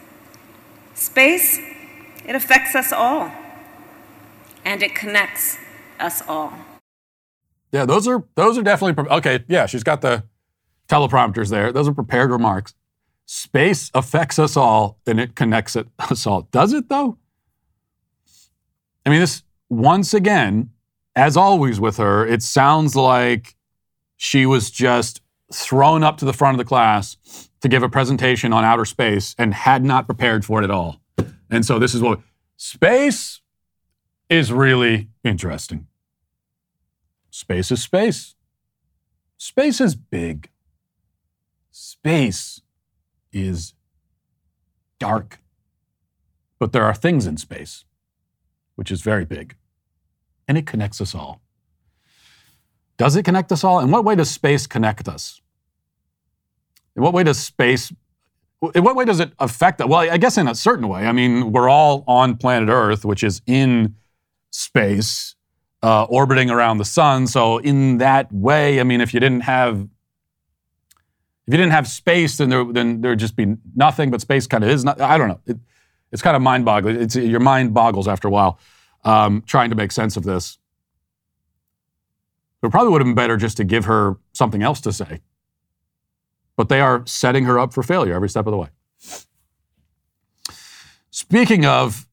[0.94, 1.58] Space,
[2.24, 3.30] it affects us all,
[4.64, 5.58] and it connects
[5.98, 6.52] us all.
[7.72, 9.44] Yeah, those are those are definitely okay.
[9.48, 10.24] Yeah, she's got the
[10.88, 11.72] teleprompters there.
[11.72, 12.74] Those are prepared remarks.
[13.24, 16.42] Space affects us all, and it connects it, us all.
[16.52, 17.18] Does it though?
[19.04, 20.70] I mean, this once again,
[21.16, 23.56] as always with her, it sounds like
[24.16, 27.16] she was just thrown up to the front of the class
[27.60, 31.00] to give a presentation on outer space and had not prepared for it at all.
[31.50, 32.20] And so this is what
[32.56, 33.40] space
[34.28, 35.86] is really interesting.
[37.34, 38.34] Space is space.
[39.38, 40.50] Space is big.
[41.70, 42.60] Space
[43.32, 43.72] is
[44.98, 45.40] dark.
[46.58, 47.86] But there are things in space,
[48.76, 49.56] which is very big,
[50.46, 51.40] and it connects us all.
[52.98, 53.80] Does it connect us all?
[53.80, 55.40] In what way does space connect us?
[56.94, 57.90] In what way does space,
[58.74, 59.88] in what way does it affect us?
[59.88, 61.06] Well, I guess in a certain way.
[61.06, 63.96] I mean, we're all on planet Earth, which is in
[64.50, 65.34] space,
[65.82, 67.26] uh, orbiting around the sun.
[67.26, 69.88] So in that way, I mean, if you didn't have
[71.46, 74.10] if you didn't have space, then there then there'd just be nothing.
[74.10, 75.00] But space kind of is not.
[75.00, 75.40] I don't know.
[75.46, 75.58] It,
[76.12, 77.00] it's kind of mind-boggling.
[77.00, 78.58] It's your mind boggles after a while
[79.02, 80.58] um, trying to make sense of this.
[82.62, 85.20] It probably would have been better just to give her something else to say
[86.56, 88.68] but they are setting her up for failure every step of the way.
[91.10, 92.06] Speaking of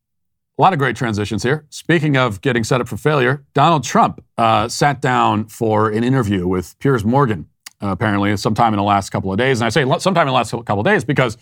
[0.59, 1.65] a lot of great transitions here.
[1.69, 6.45] Speaking of getting set up for failure, Donald Trump uh, sat down for an interview
[6.47, 7.47] with Piers Morgan,
[7.81, 9.61] uh, apparently, sometime in the last couple of days.
[9.61, 11.37] And I say sometime in the last couple of days because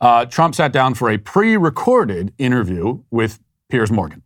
[0.00, 4.22] uh, Trump sat down for a pre recorded interview with Piers Morgan.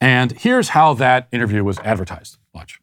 [0.00, 2.38] And here's how that interview was advertised.
[2.54, 2.80] Watch.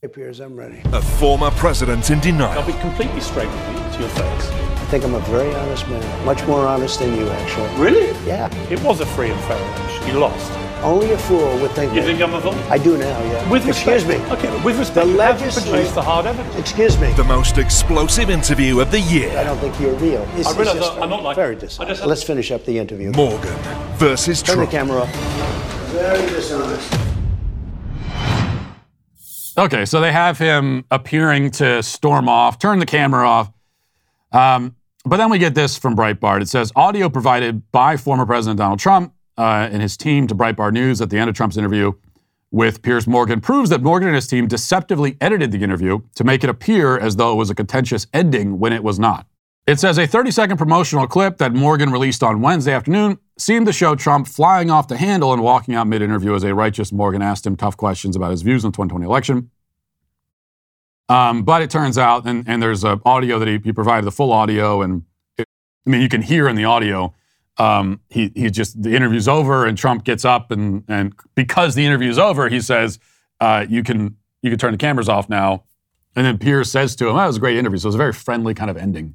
[0.00, 0.80] Hey, Piers, I'm ready.
[0.92, 2.58] A former president in denial.
[2.58, 4.71] I'll be completely straight with you to your face.
[4.92, 6.26] I think I'm a very honest man.
[6.26, 7.66] Much more honest than you, actually.
[7.82, 8.08] Really?
[8.26, 8.52] Yeah.
[8.70, 10.06] It was a free and fair election.
[10.06, 10.52] You lost.
[10.82, 12.06] Only a fool would think You that.
[12.08, 12.52] think I'm a fool?
[12.70, 13.48] I do now, yeah.
[13.50, 14.28] With Excuse respect.
[14.28, 14.36] me.
[14.36, 16.58] Okay, with respect, The you have legislat- produced the hard evidence.
[16.58, 17.10] Excuse me.
[17.14, 19.30] The most explosive interview of the year.
[19.38, 20.26] I don't think you're real.
[20.36, 22.00] This I is realize just that I'm not like- very I dishonest.
[22.00, 23.12] just- Let's finish up the interview.
[23.12, 23.56] Morgan
[23.96, 25.14] versus Turn the camera off.
[25.94, 26.94] Very dishonest.
[29.56, 33.50] Okay, so they have him appearing to storm off, turn the camera off.
[34.32, 36.42] Um, but then we get this from Breitbart.
[36.42, 40.72] It says audio provided by former President Donald Trump uh, and his team to Breitbart
[40.72, 41.92] News at the end of Trump's interview
[42.50, 46.44] with Piers Morgan proves that Morgan and his team deceptively edited the interview to make
[46.44, 49.26] it appear as though it was a contentious ending when it was not.
[49.66, 53.72] It says a 30 second promotional clip that Morgan released on Wednesday afternoon seemed to
[53.72, 57.22] show Trump flying off the handle and walking out mid interview as a righteous Morgan
[57.22, 59.50] asked him tough questions about his views on the 2020 election.
[61.12, 64.12] Um, but it turns out, and, and there's a audio that he, he provided, the
[64.12, 65.02] full audio, and
[65.36, 65.46] it,
[65.86, 67.12] I mean, you can hear in the audio,
[67.58, 71.84] um, he, he just, the interview's over and Trump gets up and, and because the
[71.84, 72.98] interview's over, he says,
[73.40, 75.64] uh, you can, you can turn the cameras off now.
[76.16, 77.78] And then Piers says to him, oh, that was a great interview.
[77.78, 79.14] So it was a very friendly kind of ending.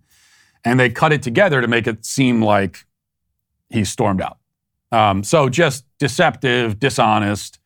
[0.63, 2.85] And they cut it together to make it seem like
[3.69, 4.37] he stormed out.
[4.91, 7.59] Um, so just deceptive, dishonest,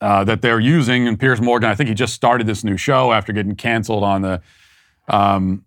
[0.00, 1.08] uh, that they're using.
[1.08, 4.22] And Piers Morgan, I think he just started this new show after getting canceled on
[4.22, 4.42] the
[5.08, 5.64] um,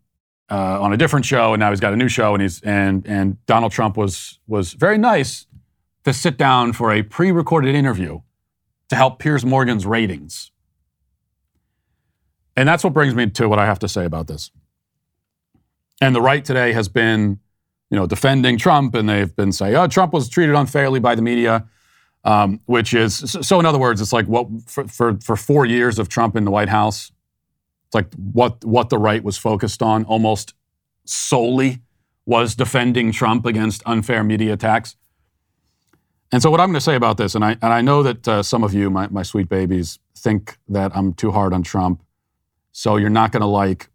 [0.49, 2.33] uh, on a different show, and now he's got a new show.
[2.33, 5.45] And he's and and Donald Trump was was very nice
[6.05, 8.21] to sit down for a pre-recorded interview
[8.89, 10.51] to help Piers Morgan's ratings.
[12.55, 14.51] And that's what brings me to what I have to say about this.
[16.01, 17.39] And the right today has been,
[17.89, 21.21] you know, defending Trump, and they've been saying, "Oh, Trump was treated unfairly by the
[21.21, 21.65] media."
[22.25, 23.59] Um, which is so.
[23.61, 26.51] In other words, it's like what for, for for four years of Trump in the
[26.51, 27.13] White House,
[27.87, 30.53] it's like what what the right was focused on almost
[31.05, 31.79] solely
[32.25, 34.95] was defending Trump against unfair media attacks.
[36.31, 38.27] And so, what I'm going to say about this, and I and I know that
[38.27, 42.03] uh, some of you, my my sweet babies, think that I'm too hard on Trump,
[42.71, 43.89] so you're not going to like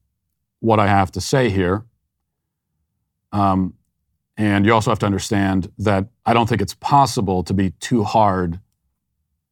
[0.59, 1.85] what I have to say here.
[3.33, 3.75] Um,
[4.37, 8.05] and you also have to understand that I don't think it's possible to be too
[8.05, 8.61] hard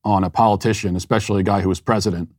[0.05, 2.31] on a politician, especially a guy who was president.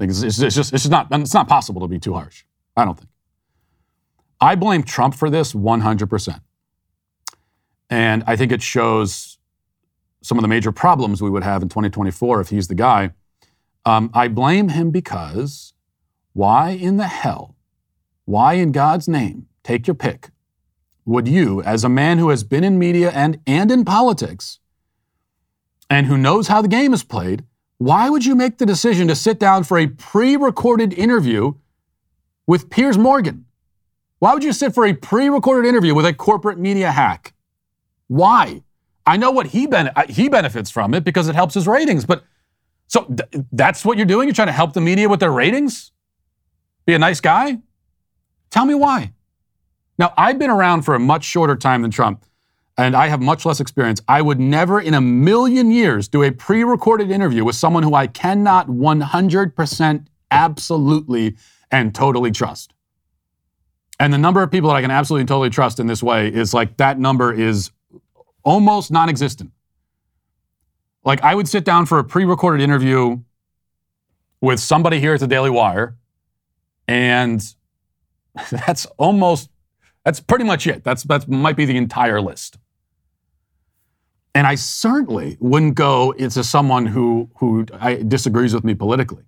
[0.00, 2.44] It's, it's, it's just not it's not possible to be too harsh.
[2.76, 3.10] I don't think.
[4.40, 6.40] I blame Trump for this 100%.
[7.90, 9.38] And I think it shows
[10.22, 13.10] some of the major problems we would have in 2024 if he's the guy.
[13.84, 15.72] Um, I blame him because
[16.34, 17.56] why in the hell,
[18.26, 20.30] why in God's name, take your pick,
[21.08, 24.58] would you, as a man who has been in media and, and in politics,
[25.88, 27.44] and who knows how the game is played,
[27.78, 31.54] why would you make the decision to sit down for a pre recorded interview
[32.46, 33.46] with Piers Morgan?
[34.18, 37.32] Why would you sit for a pre recorded interview with a corporate media hack?
[38.08, 38.62] Why?
[39.06, 42.04] I know what he, ben- uh, he benefits from it because it helps his ratings,
[42.04, 42.22] but
[42.86, 44.28] so th- that's what you're doing?
[44.28, 45.90] You're trying to help the media with their ratings?
[46.84, 47.60] Be a nice guy?
[48.50, 49.14] Tell me why.
[49.98, 52.24] Now, I've been around for a much shorter time than Trump,
[52.76, 54.00] and I have much less experience.
[54.06, 57.94] I would never in a million years do a pre recorded interview with someone who
[57.94, 61.36] I cannot 100% absolutely
[61.70, 62.72] and totally trust.
[63.98, 66.28] And the number of people that I can absolutely and totally trust in this way
[66.28, 67.72] is like that number is
[68.44, 69.50] almost non existent.
[71.04, 73.18] Like, I would sit down for a pre recorded interview
[74.40, 75.96] with somebody here at the Daily Wire,
[76.86, 77.42] and
[78.52, 79.50] that's almost
[80.08, 80.84] that's pretty much it.
[80.84, 82.56] That's that might be the entire list.
[84.34, 89.24] And I certainly wouldn't go into someone who who I, disagrees with me politically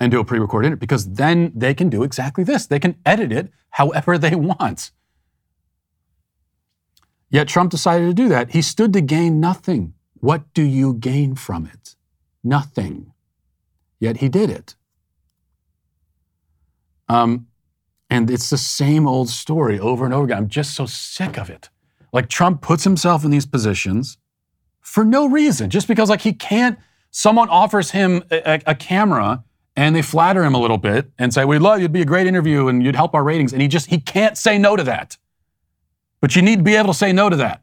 [0.00, 2.66] and do a pre-recorded interview because then they can do exactly this.
[2.66, 4.90] They can edit it however they want.
[7.30, 8.50] Yet Trump decided to do that.
[8.50, 9.94] He stood to gain nothing.
[10.14, 11.94] What do you gain from it?
[12.42, 13.12] Nothing.
[14.00, 14.74] Yet he did it.
[17.08, 17.46] Um,
[18.14, 20.38] and it's the same old story over and over again.
[20.38, 21.68] I'm just so sick of it.
[22.12, 24.18] Like Trump puts himself in these positions
[24.80, 26.78] for no reason, just because like he can't.
[27.10, 29.42] Someone offers him a, a camera
[29.74, 32.28] and they flatter him a little bit and say, "We'd love you'd be a great
[32.28, 35.18] interview and you'd help our ratings," and he just he can't say no to that.
[36.20, 37.62] But you need to be able to say no to that.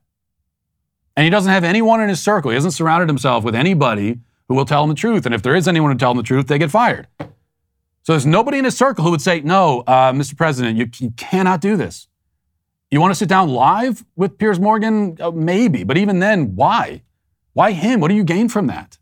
[1.16, 2.52] And he doesn't have anyone in his circle.
[2.52, 5.26] He hasn't surrounded himself with anybody who will tell him the truth.
[5.26, 7.08] And if there is anyone to tell him the truth, they get fired.
[8.04, 10.36] So there's nobody in his circle who would say, no, uh, Mr.
[10.36, 12.08] President, you, you, cannot do this.
[12.89, 15.18] You want to sit down live with Piers Morgan?
[15.20, 15.84] Uh, maybe.
[15.84, 17.04] But even then, why?
[17.54, 17.99] Why him?
[17.99, 18.97] What do you gain from that?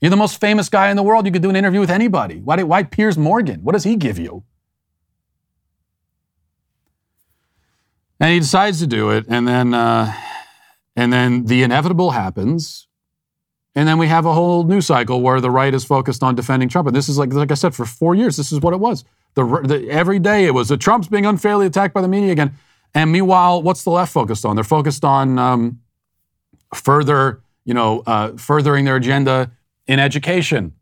[0.00, 1.26] You're the most famous guy in the world.
[1.26, 2.40] You could do an interview with anybody.
[2.40, 3.60] Why, why Piers Morgan?
[3.62, 4.42] What does he give you?
[8.18, 10.12] And he decides to do it, and then, uh,
[10.94, 12.86] and then the inevitable happens,
[13.74, 16.68] and then we have a whole new cycle where the right is focused on defending
[16.68, 16.86] Trump.
[16.88, 19.04] And this is like, like I said, for four years, this is what it was.
[19.34, 22.54] The, the, every day it was the Trump's being unfairly attacked by the media again.
[22.94, 24.56] And meanwhile, what's the left focused on?
[24.56, 25.80] They're focused on um,
[26.74, 29.50] further, you know, uh, furthering their agenda
[29.86, 30.74] in education.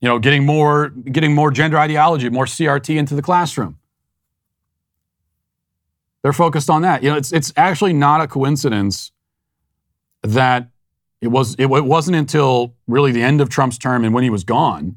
[0.00, 3.78] You know, getting more getting more gender ideology, more CRT into the classroom.
[6.22, 7.02] They're focused on that.
[7.02, 9.10] You know, it's it's actually not a coincidence
[10.22, 10.68] that
[11.20, 14.30] it was it, it wasn't until really the end of Trump's term and when he
[14.30, 14.96] was gone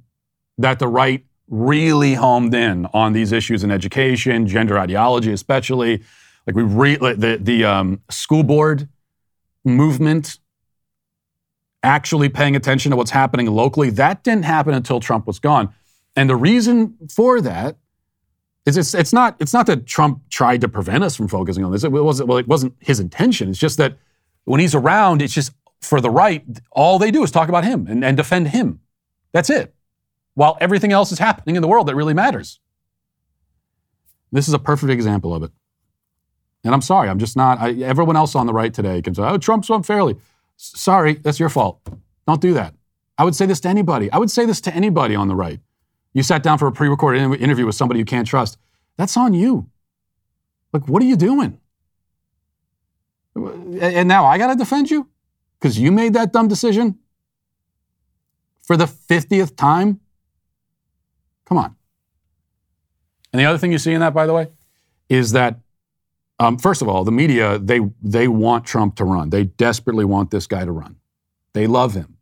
[0.57, 6.03] that the right really homed in on these issues in education, gender ideology, especially.
[6.47, 8.89] Like we re, the the um, school board
[9.63, 10.39] movement
[11.83, 13.89] actually paying attention to what's happening locally.
[13.89, 15.73] That didn't happen until Trump was gone.
[16.15, 17.77] And the reason for that
[18.65, 21.71] is it's, it's not it's not that Trump tried to prevent us from focusing on
[21.71, 21.83] this.
[21.83, 23.49] It wasn't well, it wasn't his intention.
[23.49, 23.97] It's just that
[24.45, 25.51] when he's around, it's just
[25.81, 28.79] for the right, all they do is talk about him and, and defend him.
[29.31, 29.73] That's it.
[30.35, 32.59] While everything else is happening in the world that really matters.
[34.31, 35.51] This is a perfect example of it.
[36.63, 37.59] And I'm sorry, I'm just not.
[37.59, 40.13] I, everyone else on the right today can say, oh, Trump's won fairly.
[40.13, 41.81] S- sorry, that's your fault.
[42.27, 42.75] Don't do that.
[43.17, 44.11] I would say this to anybody.
[44.11, 45.59] I would say this to anybody on the right.
[46.13, 48.57] You sat down for a pre recorded in- interview with somebody you can't trust.
[48.95, 49.69] That's on you.
[50.71, 51.59] Like, what are you doing?
[53.35, 55.09] And now I got to defend you
[55.61, 56.97] because you made that dumb decision
[58.63, 59.99] for the 50th time?
[61.45, 61.75] Come on.
[63.31, 64.47] And the other thing you see in that, by the way,
[65.07, 65.59] is that
[66.39, 69.29] um, first of all, the media they they want Trump to run.
[69.29, 70.95] They desperately want this guy to run.
[71.53, 72.17] They love him.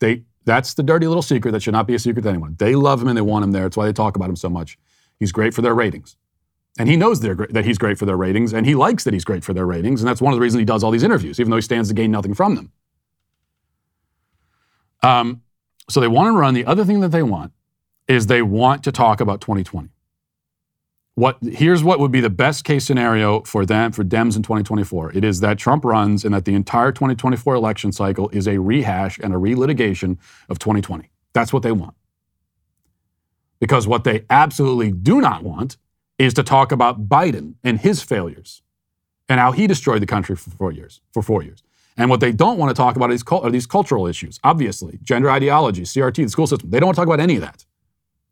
[0.00, 2.56] They that's the dirty little secret that should not be a secret to anyone.
[2.58, 3.62] They love him and they want him there.
[3.62, 4.78] That's why they talk about him so much.
[5.20, 6.16] He's great for their ratings.
[6.78, 9.44] And he knows that he's great for their ratings, and he likes that he's great
[9.44, 11.50] for their ratings, and that's one of the reasons he does all these interviews, even
[11.50, 12.72] though he stands to gain nothing from them.
[15.02, 15.42] Um,
[15.88, 16.52] so they want to run.
[16.54, 17.52] The other thing that they want
[18.08, 19.88] is they want to talk about 2020.
[21.14, 25.12] What here's what would be the best case scenario for them for Dems in 2024.
[25.12, 29.18] It is that Trump runs and that the entire 2024 election cycle is a rehash
[29.18, 30.18] and a relitigation
[30.50, 31.10] of 2020.
[31.32, 31.94] That's what they want.
[33.60, 35.78] Because what they absolutely do not want
[36.18, 38.62] is to talk about Biden and his failures
[39.28, 41.00] and how he destroyed the country for four years.
[41.12, 41.62] For four years.
[41.96, 45.82] And what they don't want to talk about are these cultural issues, obviously, gender ideology,
[45.82, 46.70] CRT, the school system.
[46.70, 47.64] They don't want to talk about any of that.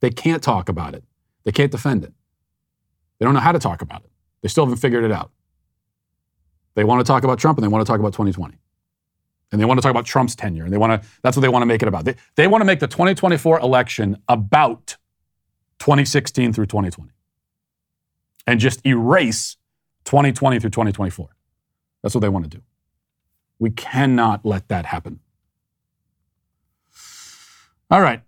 [0.00, 1.04] They can't talk about it.
[1.44, 2.12] They can't defend it.
[3.18, 4.10] They don't know how to talk about it.
[4.42, 5.30] They still haven't figured it out.
[6.74, 8.58] They want to talk about Trump and they want to talk about 2020.
[9.52, 10.64] And they want to talk about Trump's tenure.
[10.64, 12.04] And they want to, that's what they want to make it about.
[12.04, 14.96] They, they want to make the 2024 election about
[15.78, 17.10] 2016 through 2020
[18.46, 19.56] and just erase
[20.04, 21.28] 2020 through 2024.
[22.02, 22.62] That's what they want to do.
[23.58, 25.20] We cannot let that happen.
[27.90, 28.20] All right.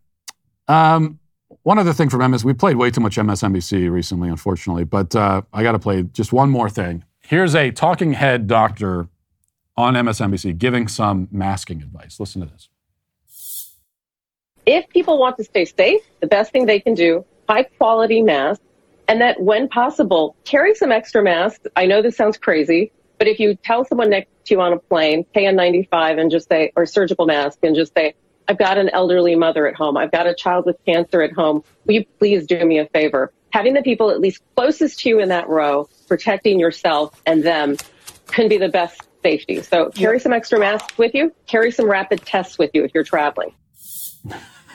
[0.68, 1.18] Um,
[1.62, 5.42] one other thing from MS, we played way too much MSNBC recently, unfortunately, but uh,
[5.52, 7.04] I got to play just one more thing.
[7.20, 9.08] Here's a talking head doctor
[9.76, 12.18] on MSNBC giving some masking advice.
[12.18, 12.68] Listen to this.
[14.64, 18.64] If people want to stay safe, the best thing they can do, high quality masks,
[19.08, 21.66] and that when possible, carry some extra masks.
[21.76, 24.78] I know this sounds crazy, but if you tell someone next to you on a
[24.78, 28.14] plane, KN95 and just say, or surgical mask and just say,
[28.48, 29.96] I've got an elderly mother at home.
[29.96, 31.64] I've got a child with cancer at home.
[31.84, 33.32] Will you please do me a favor?
[33.50, 37.76] Having the people at least closest to you in that row, protecting yourself and them
[38.28, 39.62] can be the best safety.
[39.62, 41.32] So carry some extra masks with you.
[41.46, 43.52] Carry some rapid tests with you if you're traveling.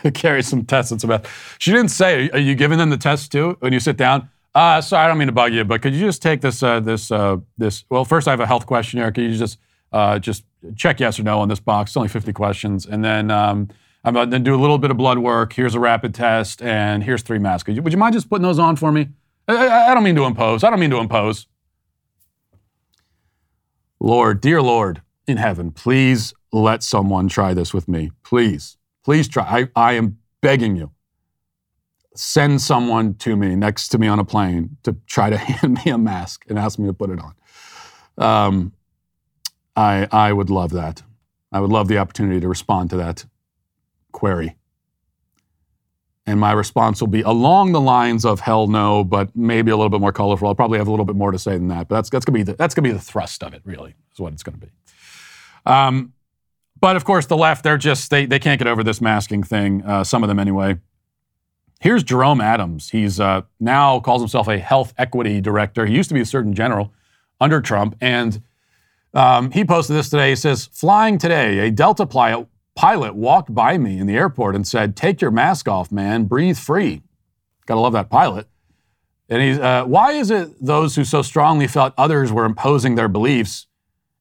[0.13, 1.55] carry some tests and some math.
[1.59, 4.29] She didn't say, are you giving them the test too when you sit down?
[4.53, 6.79] Uh, sorry, I don't mean to bug you, but could you just take this, uh,
[6.79, 7.85] this, uh, this?
[7.89, 9.11] Well, first I have a health questionnaire.
[9.11, 9.57] Could you just,
[9.93, 10.43] uh, just
[10.75, 11.91] check yes or no on this box?
[11.91, 13.69] It's only 50 questions, and then um,
[14.03, 15.53] I'm to do a little bit of blood work.
[15.53, 17.67] Here's a rapid test, and here's three masks.
[17.67, 19.09] Would you, would you mind just putting those on for me?
[19.47, 20.63] I, I, I don't mean to impose.
[20.63, 21.47] I don't mean to impose.
[23.99, 28.11] Lord, dear Lord in heaven, please let someone try this with me.
[28.23, 29.43] Please, please try.
[29.75, 30.91] I, I am begging you
[32.15, 35.91] send someone to me next to me on a plane to try to hand me
[35.91, 37.33] a mask and ask me to put it on.
[38.17, 38.73] Um,
[39.75, 41.01] I, I would love that.
[41.51, 43.25] I would love the opportunity to respond to that
[44.11, 44.57] query.
[46.25, 49.89] And my response will be along the lines of hell no, but maybe a little
[49.89, 50.47] bit more colorful.
[50.47, 52.37] I'll probably have a little bit more to say than that, but that's, that's gonna
[52.37, 53.61] be the, that's gonna be the thrust of it.
[53.65, 54.69] Really, is what it's gonna be.
[55.65, 56.13] Um,
[56.81, 59.83] but of course, the left they're just they they can't get over this masking thing.
[59.83, 60.79] Uh, some of them anyway.
[61.79, 62.89] Here's Jerome Adams.
[62.89, 65.85] He's uh, now calls himself a health equity director.
[65.85, 66.91] He used to be a Surgeon General
[67.39, 68.41] under Trump, and
[69.13, 70.31] um, he posted this today.
[70.31, 72.47] He says, "Flying today, a Delta pilot."
[73.15, 76.23] Walked by me in the airport and said, Take your mask off, man.
[76.23, 77.03] Breathe free.
[77.67, 78.47] Gotta love that pilot.
[79.29, 83.07] And he's, uh, why is it those who so strongly felt others were imposing their
[83.07, 83.67] beliefs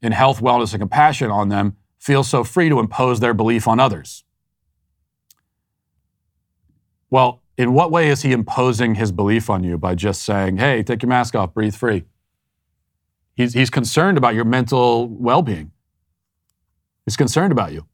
[0.03, 3.79] in health, wellness, and compassion on them feel so free to impose their belief on
[3.79, 4.25] others.
[7.11, 10.83] Well, in what way is he imposing his belief on you by just saying, hey,
[10.83, 12.05] take your mask off, breathe free?
[13.35, 15.73] He's, he's concerned about your mental well being.
[17.05, 17.87] He's concerned about you.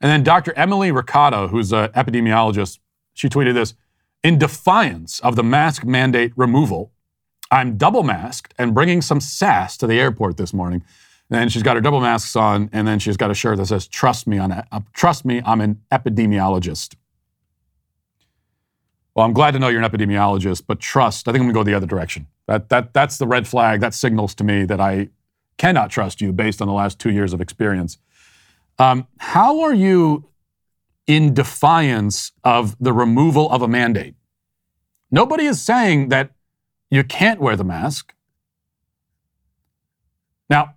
[0.00, 0.52] And then Dr.
[0.54, 2.78] Emily Riccado, who's an epidemiologist,
[3.14, 3.74] she tweeted this
[4.22, 6.92] In defiance of the mask mandate removal,
[7.50, 10.82] I'm double masked and bringing some sass to the airport this morning.
[11.32, 13.86] And she's got her double masks on, and then she's got a shirt that says,
[13.86, 16.94] Trust me, on, uh, trust me I'm an epidemiologist.
[19.14, 21.60] Well, I'm glad to know you're an epidemiologist, but trust, I think I'm going to
[21.60, 22.26] go the other direction.
[22.46, 23.80] That, that, that's the red flag.
[23.80, 25.08] That signals to me that I
[25.56, 27.98] cannot trust you based on the last two years of experience.
[28.78, 30.28] Um, how are you
[31.06, 34.14] in defiance of the removal of a mandate?
[35.10, 36.32] Nobody is saying that
[36.90, 38.14] you can't wear the mask.
[40.50, 40.74] Now,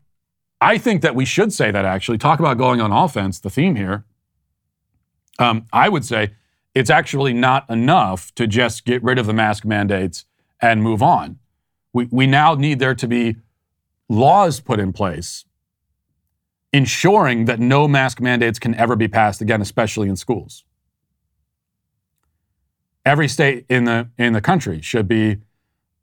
[0.61, 2.17] I think that we should say that actually.
[2.17, 4.05] Talk about going on offense, the theme here.
[5.37, 6.31] Um, I would say
[6.73, 10.25] it's actually not enough to just get rid of the mask mandates
[10.61, 11.39] and move on.
[11.93, 13.37] We, we now need there to be
[14.09, 15.45] laws put in place
[16.75, 20.65] ensuring that no mask mandates can ever be passed again, especially in schools.
[23.05, 25.37] Every state in the, in the country should be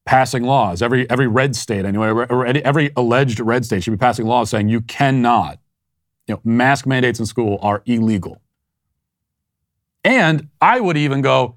[0.04, 0.82] passing laws.
[0.82, 4.68] Every, every red state, anyway, or every alleged red state should be passing laws saying
[4.68, 5.58] you cannot,
[6.26, 8.40] you know, mask mandates in school are illegal.
[10.04, 11.56] And I would even go,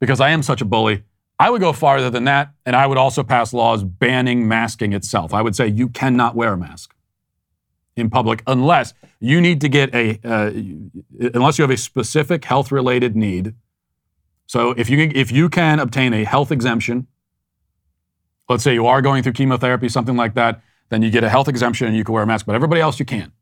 [0.00, 1.02] because I am such a bully,
[1.38, 5.34] I would go farther than that, and I would also pass laws banning masking itself.
[5.34, 6.94] I would say you cannot wear a mask
[7.96, 10.52] in public unless you need to get a, uh,
[11.34, 13.54] unless you have a specific health related need.
[14.46, 17.08] So if you, if you can obtain a health exemption,
[18.52, 21.48] let's say you are going through chemotherapy, something like that, then you get a health
[21.48, 23.32] exemption and you can wear a mask, but everybody else you can't.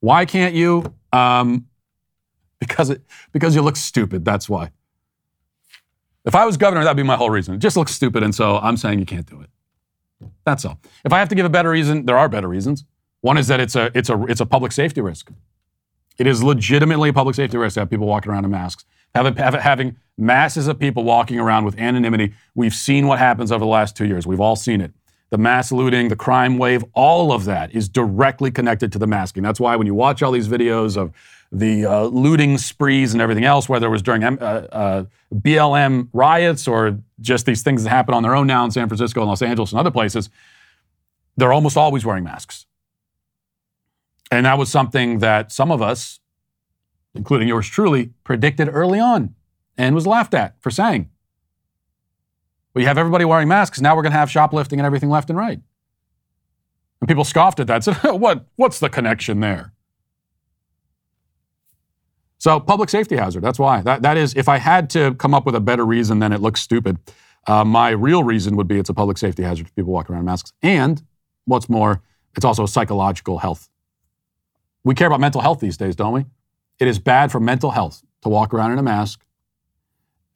[0.00, 0.94] Why can't you?
[1.12, 1.66] Um,
[2.58, 4.24] because it because you look stupid.
[4.24, 4.70] That's why.
[6.24, 7.54] If I was governor, that'd be my whole reason.
[7.54, 9.50] It just looks stupid, and so I'm saying you can't do it.
[10.44, 10.78] That's all.
[11.04, 12.84] If I have to give a better reason, there are better reasons.
[13.20, 15.30] One is that it's a it's a it's a public safety risk.
[16.18, 18.84] It is legitimately a public safety risk to have people walking around in masks.
[19.14, 22.34] Have it, have it having masses of people walking around with anonymity.
[22.54, 24.26] We've seen what happens over the last two years.
[24.26, 24.92] We've all seen it.
[25.30, 29.42] The mass looting, the crime wave, all of that is directly connected to the masking.
[29.42, 31.10] That's why when you watch all these videos of
[31.50, 35.04] the uh, looting sprees and everything else, whether it was during uh, uh,
[35.34, 39.20] BLM riots or just these things that happen on their own now in San Francisco
[39.20, 40.28] and Los Angeles and other places,
[41.38, 42.66] they're almost always wearing masks.
[44.30, 46.20] And that was something that some of us,
[47.14, 49.34] including yours truly, predicted early on
[49.76, 51.08] and was laughed at for saying.
[52.74, 53.80] We have everybody wearing masks.
[53.80, 55.60] Now we're going to have shoplifting and everything left and right.
[57.00, 57.84] And people scoffed at that.
[57.84, 58.46] Said, "What?
[58.56, 59.72] What's the connection there?"
[62.42, 63.40] So public safety hazard.
[63.42, 63.82] That's why.
[63.82, 66.40] That, that is, if I had to come up with a better reason than it
[66.40, 66.98] looks stupid,
[67.46, 70.22] uh, my real reason would be it's a public safety hazard for people walking around
[70.22, 70.52] in masks.
[70.60, 71.00] And
[71.44, 72.02] what's more,
[72.36, 73.68] it's also psychological health.
[74.82, 76.24] We care about mental health these days, don't we?
[76.80, 79.24] It is bad for mental health to walk around in a mask,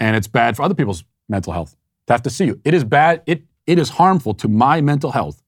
[0.00, 1.76] and it's bad for other people's mental health
[2.06, 2.60] to have to see you.
[2.64, 3.22] It is bad.
[3.26, 5.42] It it is harmful to my mental health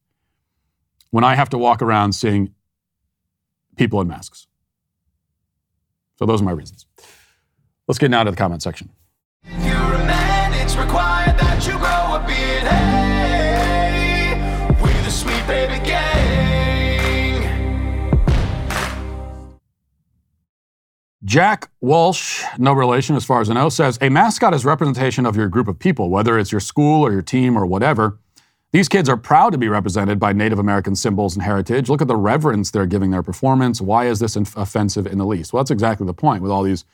[1.10, 2.52] when I have to walk around seeing
[3.76, 4.46] people in masks.
[6.18, 6.86] So those are my reasons.
[7.86, 8.90] Let's get now to the comment section.
[21.28, 25.36] Jack Walsh, no relation as far as I know, says a mascot is representation of
[25.36, 28.18] your group of people, whether it's your school or your team or whatever.
[28.72, 31.90] These kids are proud to be represented by Native American symbols and heritage.
[31.90, 33.78] Look at the reverence they're giving their performance.
[33.78, 35.52] Why is this offensive in the least?
[35.52, 36.86] Well, that's exactly the point with all these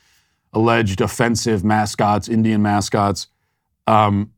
[0.51, 3.27] alleged offensive mascots, Indian mascots.
[3.87, 4.33] Um,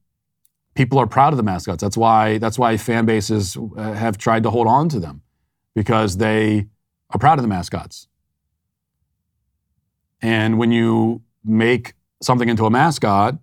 [0.75, 1.81] people are proud of the mascots.
[1.81, 5.23] That's why that's why fan bases uh, have tried to hold on to them
[5.73, 6.67] because they
[7.09, 8.06] are proud of the mascots.
[10.21, 13.37] And when you make something into a mascot,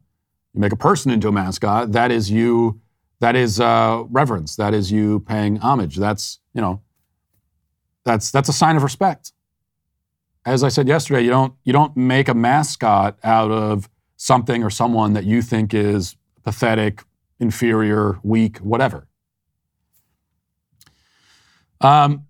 [0.52, 1.92] you make a person into a mascot.
[1.92, 2.80] That is you
[3.20, 4.56] that is uh, reverence.
[4.56, 5.96] That is you paying homage.
[5.96, 6.82] That's you know,
[8.04, 9.32] that's that's a sign of respect.
[10.44, 14.70] As I said yesterday, you don't you don't make a mascot out of something or
[14.70, 17.02] someone that you think is pathetic,
[17.40, 19.08] inferior, weak, whatever.
[21.80, 22.26] Um,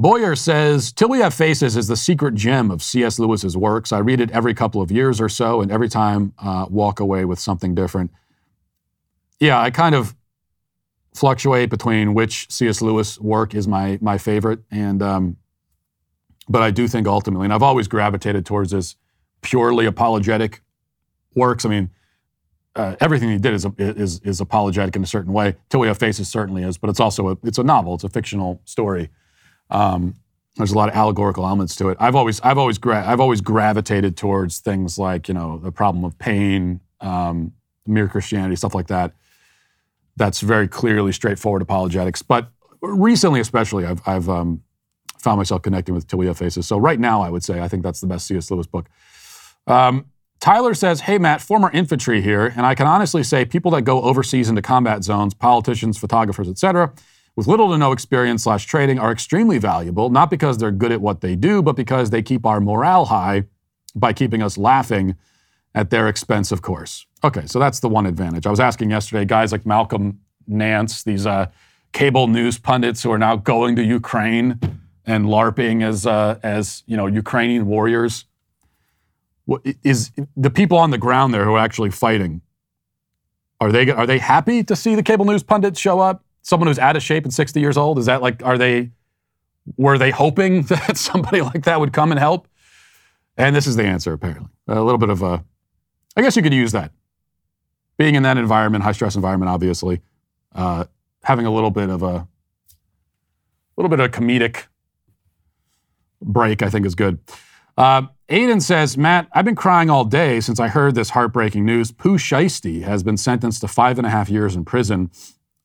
[0.00, 3.18] Boyer says, Till We Have Faces is the secret gem of C.S.
[3.18, 3.92] Lewis's works.
[3.92, 7.24] I read it every couple of years or so, and every time uh, walk away
[7.24, 8.10] with something different
[9.40, 10.14] yeah, I kind of
[11.14, 12.80] fluctuate between which C.S.
[12.82, 15.36] Lewis work is my my favorite, and um,
[16.48, 18.96] but I do think ultimately, and I've always gravitated towards his
[19.42, 20.62] purely apologetic
[21.34, 21.64] works.
[21.64, 21.90] I mean,
[22.74, 25.56] uh, everything he did is, is is apologetic in a certain way.
[25.68, 27.94] Till we have faces certainly is, but it's also a it's a novel.
[27.94, 29.10] It's a fictional story.
[29.70, 30.14] Um,
[30.56, 31.98] there's a lot of allegorical elements to it.
[32.00, 36.04] I've always I've always gra- I've always gravitated towards things like you know the problem
[36.04, 37.52] of pain, um,
[37.86, 39.12] mere Christianity, stuff like that.
[40.16, 42.22] That's very clearly straightforward apologetics.
[42.22, 42.48] But
[42.80, 44.62] recently, especially, I've I've um,
[45.18, 46.66] found myself connecting with Have Faces.
[46.66, 48.50] So right now, I would say I think that's the best C.S.
[48.50, 48.88] Lewis book.
[49.66, 50.06] Um,
[50.40, 54.00] Tyler says, "Hey Matt, former infantry here, and I can honestly say people that go
[54.02, 56.92] overseas into combat zones, politicians, photographers, etc."
[57.36, 61.02] with little to no experience slash trading are extremely valuable, not because they're good at
[61.02, 63.44] what they do, but because they keep our morale high
[63.94, 65.16] by keeping us laughing
[65.74, 67.06] at their expense, of course.
[67.22, 68.46] Okay, so that's the one advantage.
[68.46, 71.50] I was asking yesterday, guys like Malcolm Nance, these uh,
[71.92, 74.58] cable news pundits who are now going to Ukraine
[75.04, 78.24] and LARPing as, uh, as you know, Ukrainian warriors.
[79.84, 82.40] Is the people on the ground there who are actually fighting,
[83.60, 86.24] are they, are they happy to see the cable news pundits show up?
[86.46, 87.98] Someone who's out of shape and 60 years old?
[87.98, 88.92] Is that like, are they,
[89.76, 92.46] were they hoping that somebody like that would come and help?
[93.36, 94.50] And this is the answer, apparently.
[94.68, 95.44] A little bit of a,
[96.16, 96.92] I guess you could use that.
[97.98, 100.02] Being in that environment, high stress environment, obviously,
[100.54, 100.84] uh,
[101.24, 102.28] having a little bit of a,
[103.76, 104.66] little bit of a comedic
[106.22, 107.18] break, I think is good.
[107.76, 111.90] Uh, Aiden says, Matt, I've been crying all day since I heard this heartbreaking news.
[111.90, 115.10] Pooh Shiesty has been sentenced to five and a half years in prison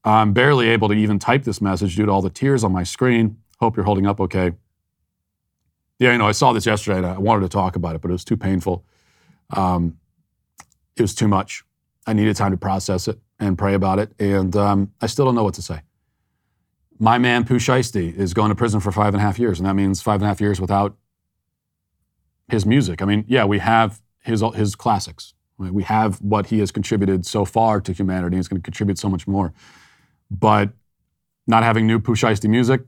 [0.04, 2.84] I'm barely able to even type this message due to all the tears on my
[2.84, 3.38] screen.
[3.60, 4.54] Hope you're holding up okay.
[6.00, 8.10] Yeah, you know, I saw this yesterday and I wanted to talk about it, but
[8.10, 8.84] it was too painful.
[9.56, 10.00] Um,
[10.96, 11.64] it was too much.
[12.08, 15.36] I needed time to process it and pray about it, and um, I still don't
[15.36, 15.82] know what to say.
[17.00, 19.68] My man Pooh Shiesty is going to prison for five and a half years, and
[19.68, 20.96] that means five and a half years without
[22.48, 23.02] his music.
[23.02, 25.34] I mean, yeah, we have his his classics.
[25.58, 28.38] We have what he has contributed so far to humanity.
[28.38, 29.54] He's going to contribute so much more.
[30.32, 30.70] But
[31.46, 32.82] not having new Pooh Shiesty music,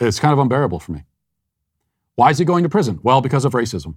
[0.00, 1.04] it's kind of unbearable for me.
[2.14, 3.00] Why is he going to prison?
[3.02, 3.96] Well, because of racism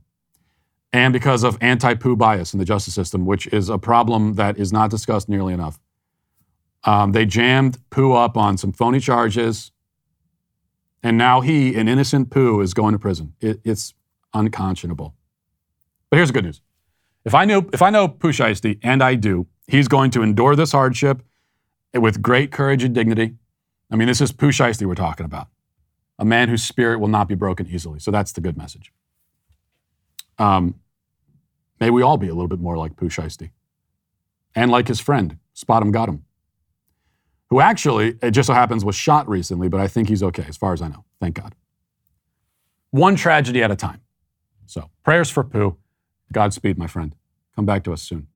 [0.92, 4.58] and because of anti Pooh bias in the justice system, which is a problem that
[4.58, 5.80] is not discussed nearly enough.
[6.84, 9.72] Um, they jammed Pooh up on some phony charges,
[11.04, 13.34] and now he, an innocent Pooh, is going to prison.
[13.42, 13.94] It, it's
[14.34, 15.14] unconscionable.
[16.10, 16.62] But here's the good news:
[17.26, 20.56] if I knew, if I know Pooh Shiesty, and I do, he's going to endure
[20.56, 21.22] this hardship
[21.94, 23.36] with great courage and dignity.
[23.92, 25.48] I mean, this is Pooh Shiesty we're talking about,
[26.18, 28.00] a man whose spirit will not be broken easily.
[28.00, 28.92] So that's the good message.
[30.38, 30.76] Um,
[31.80, 33.52] may we all be a little bit more like Pooh Shiesty
[34.56, 36.22] and like his friend, SpotemGottem,
[37.50, 40.56] who actually, it just so happens, was shot recently, but I think he's okay as
[40.56, 41.04] far as I know.
[41.20, 41.56] Thank God.
[42.92, 44.02] One tragedy at a time.
[44.66, 45.78] So prayers for Pooh.
[46.32, 47.16] Godspeed, my friend.
[47.56, 48.28] Come back to us soon.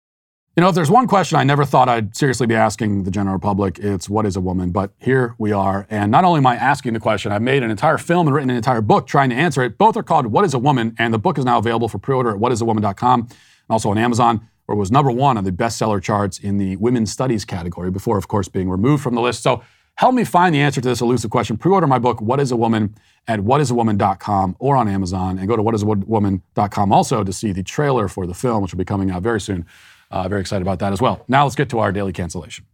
[0.55, 3.39] You know, if there's one question I never thought I'd seriously be asking the general
[3.39, 4.69] public, it's what is a woman?
[4.69, 5.87] But here we are.
[5.89, 8.51] And not only am I asking the question, I've made an entire film and written
[8.51, 9.79] an entire book trying to answer it.
[9.79, 10.95] Both are called What is a Woman?
[10.99, 13.31] And the book is now available for pre order at whatisawoman.com and
[13.67, 17.11] also on Amazon, where it was number one on the bestseller charts in the women's
[17.11, 19.41] studies category before, of course, being removed from the list.
[19.41, 19.63] So
[19.95, 21.57] help me find the answer to this elusive question.
[21.57, 22.93] Pre order my book, What is a Woman?
[23.27, 25.39] at whatisawoman.com or on Amazon.
[25.39, 28.85] And go to whatisawoman.com also to see the trailer for the film, which will be
[28.85, 29.65] coming out very soon.
[30.13, 31.25] Uh, very excited about that as well.
[31.27, 32.65] Now let's get to our daily cancellation.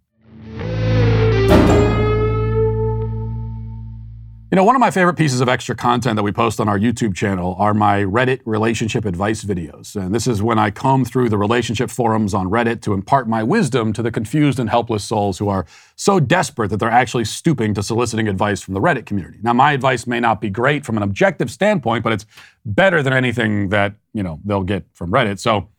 [4.51, 6.77] You know, one of my favorite pieces of extra content that we post on our
[6.77, 9.95] YouTube channel are my Reddit relationship advice videos.
[9.95, 13.43] And this is when I comb through the relationship forums on Reddit to impart my
[13.43, 15.65] wisdom to the confused and helpless souls who are
[15.95, 19.37] so desperate that they're actually stooping to soliciting advice from the Reddit community.
[19.43, 22.25] Now, my advice may not be great from an objective standpoint, but it's
[22.65, 25.39] better than anything that, you know, they'll get from Reddit.
[25.39, 25.69] So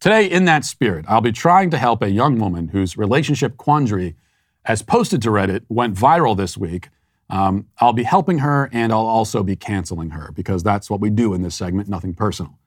[0.00, 4.16] Today, in that spirit, I'll be trying to help a young woman whose relationship quandary,
[4.64, 6.88] as posted to Reddit, went viral this week.
[7.28, 11.10] Um, I'll be helping her and I'll also be canceling her because that's what we
[11.10, 12.58] do in this segment, nothing personal.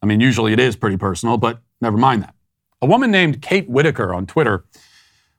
[0.00, 2.34] I mean, usually it is pretty personal, but never mind that.
[2.80, 4.64] A woman named Kate Whitaker on Twitter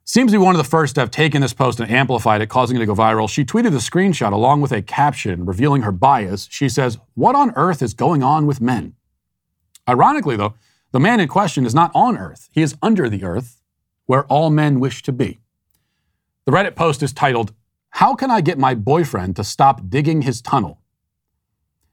[0.03, 2.49] seems to be one of the first to have taken this post and amplified it,
[2.49, 3.29] causing it to go viral.
[3.29, 6.49] She tweeted the screenshot along with a caption revealing her bias.
[6.51, 8.95] She says, What on earth is going on with men?
[9.87, 10.53] Ironically, though,
[10.91, 13.61] the man in question is not on earth, he is under the earth,
[14.05, 15.39] where all men wish to be.
[16.45, 17.53] The Reddit post is titled,
[17.91, 20.81] How Can I Get My Boyfriend to Stop Digging His Tunnel?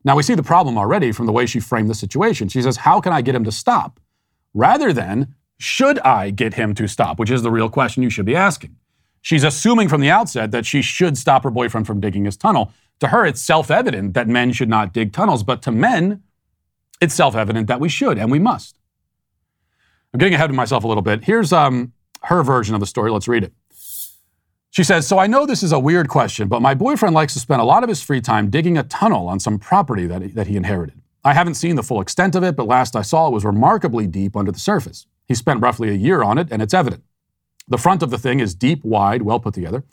[0.04, 2.48] Now, we see the problem already from the way she framed the situation.
[2.48, 4.00] She says, How can I get him to stop?
[4.54, 7.18] Rather than, Should I get him to stop?
[7.18, 8.76] Which is the real question you should be asking.
[9.20, 12.72] She's assuming from the outset that she should stop her boyfriend from digging his tunnel.
[13.00, 16.22] To her, it's self evident that men should not dig tunnels, but to men,
[17.00, 18.77] it's self evident that we should and we must.
[20.12, 21.24] I'm getting ahead of myself a little bit.
[21.24, 21.92] Here's um,
[22.22, 23.10] her version of the story.
[23.10, 23.52] Let's read it.
[24.70, 27.40] She says, So I know this is a weird question, but my boyfriend likes to
[27.40, 30.28] spend a lot of his free time digging a tunnel on some property that he,
[30.28, 31.00] that he inherited.
[31.24, 34.06] I haven't seen the full extent of it, but last I saw it was remarkably
[34.06, 35.06] deep under the surface.
[35.26, 37.02] He spent roughly a year on it, and it's evident.
[37.66, 39.84] The front of the thing is deep, wide, well put together.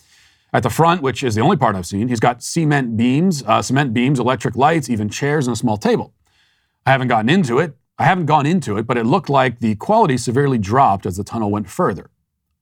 [0.54, 3.62] At the front, which is the only part I've seen, he's got cement beams, uh,
[3.62, 6.14] cement beams, electric lights, even chairs, and a small table.
[6.86, 7.76] I haven't gotten into it.
[7.98, 11.24] I haven't gone into it, but it looked like the quality severely dropped as the
[11.24, 12.10] tunnel went further,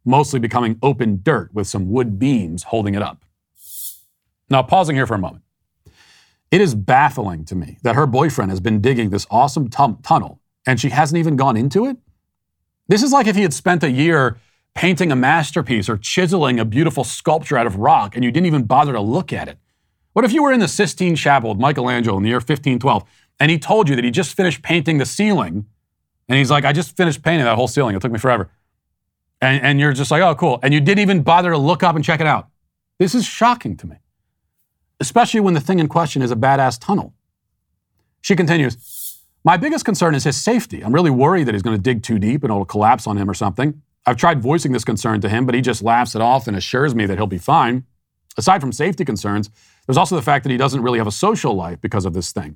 [0.05, 3.25] mostly becoming open dirt with some wood beams holding it up.
[4.49, 5.43] Now, pausing here for a moment.
[6.51, 10.39] It is baffling to me that her boyfriend has been digging this awesome t- tunnel
[10.67, 11.97] and she hasn't even gone into it.
[12.88, 14.38] This is like if he had spent a year
[14.75, 18.65] painting a masterpiece or chiseling a beautiful sculpture out of rock and you didn't even
[18.65, 19.57] bother to look at it.
[20.13, 23.03] What if you were in the Sistine Chapel with Michelangelo in the year 1512
[23.44, 25.66] and he told you that he just finished painting the ceiling
[26.30, 27.96] and he's like, I just finished painting that whole ceiling.
[27.96, 28.50] It took me forever.
[29.41, 30.60] And, and you're just like, oh, cool.
[30.64, 32.48] And you didn't even bother to look up and check it out.
[32.98, 33.98] This is shocking to me
[35.04, 37.14] especially when the thing in question is a badass tunnel.
[38.22, 40.82] She continues, My biggest concern is his safety.
[40.82, 43.30] I'm really worried that he's going to dig too deep and it'll collapse on him
[43.30, 43.82] or something.
[44.06, 46.96] I've tried voicing this concern to him, but he just laughs it off and assures
[46.96, 47.86] me that he'll be fine.
[48.38, 49.50] Aside from safety concerns,
[49.86, 52.32] there's also the fact that he doesn't really have a social life because of this
[52.32, 52.56] thing.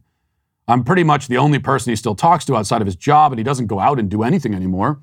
[0.68, 3.40] I'm pretty much the only person he still talks to outside of his job, and
[3.40, 5.00] he doesn't go out and do anything anymore.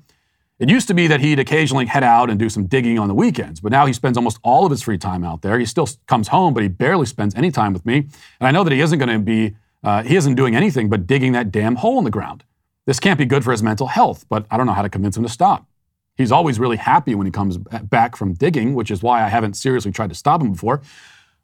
[0.57, 3.13] It used to be that he'd occasionally head out and do some digging on the
[3.13, 5.59] weekends, but now he spends almost all of his free time out there.
[5.59, 8.07] He still comes home, but he barely spends any time with me.
[8.39, 11.07] And I know that he isn't going to be, uh, he isn't doing anything but
[11.07, 12.45] digging that damn hole in the ground.
[12.85, 15.17] This can't be good for his mental health, but I don't know how to convince
[15.17, 15.67] him to stop.
[16.15, 19.55] He's always really happy when he comes back from digging, which is why I haven't
[19.55, 20.81] seriously tried to stop him before.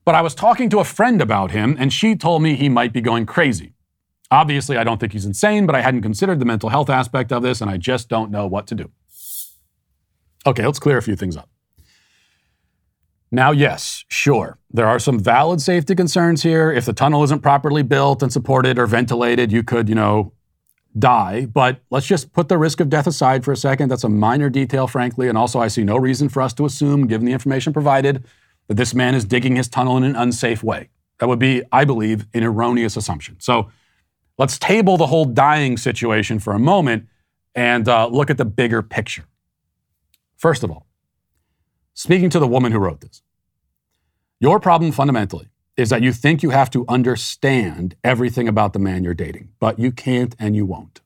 [0.06, 2.94] But I was talking to a friend about him, and she told me he might
[2.94, 3.74] be going crazy.
[4.32, 7.44] Obviously, I don't think he's insane, but I hadn't considered the mental health aspect of
[7.44, 8.90] this, and I just don't know what to do.
[10.46, 11.50] Okay, let's clear a few things up.
[13.30, 16.72] Now, yes, sure, there are some valid safety concerns here.
[16.72, 20.34] If the tunnel isn't properly built and supported or ventilated, you could, you know,
[20.98, 21.46] die.
[21.46, 23.90] But let's just put the risk of death aside for a second.
[23.90, 25.30] That's a minor detail, frankly.
[25.30, 28.26] And also, I see no reason for us to assume, given the information provided,
[28.68, 30.90] that this man is digging his tunnel in an unsafe way.
[31.20, 33.38] That would be, I believe, an erroneous assumption.
[33.40, 33.72] So
[34.42, 37.08] let's table the whole dying situation for a moment
[37.54, 39.26] and uh, look at the bigger picture.
[40.36, 40.88] First of all,
[41.94, 43.22] speaking to the woman who wrote this,
[44.40, 49.04] your problem fundamentally is that you think you have to understand everything about the man
[49.04, 51.02] you're dating, but you can't and you won't.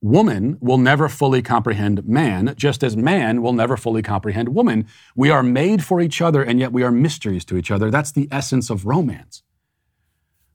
[0.00, 4.86] Woman will never fully comprehend man, just as man will never fully comprehend woman.
[5.16, 7.90] We are made for each other, and yet we are mysteries to each other.
[7.90, 9.42] That's the essence of romance.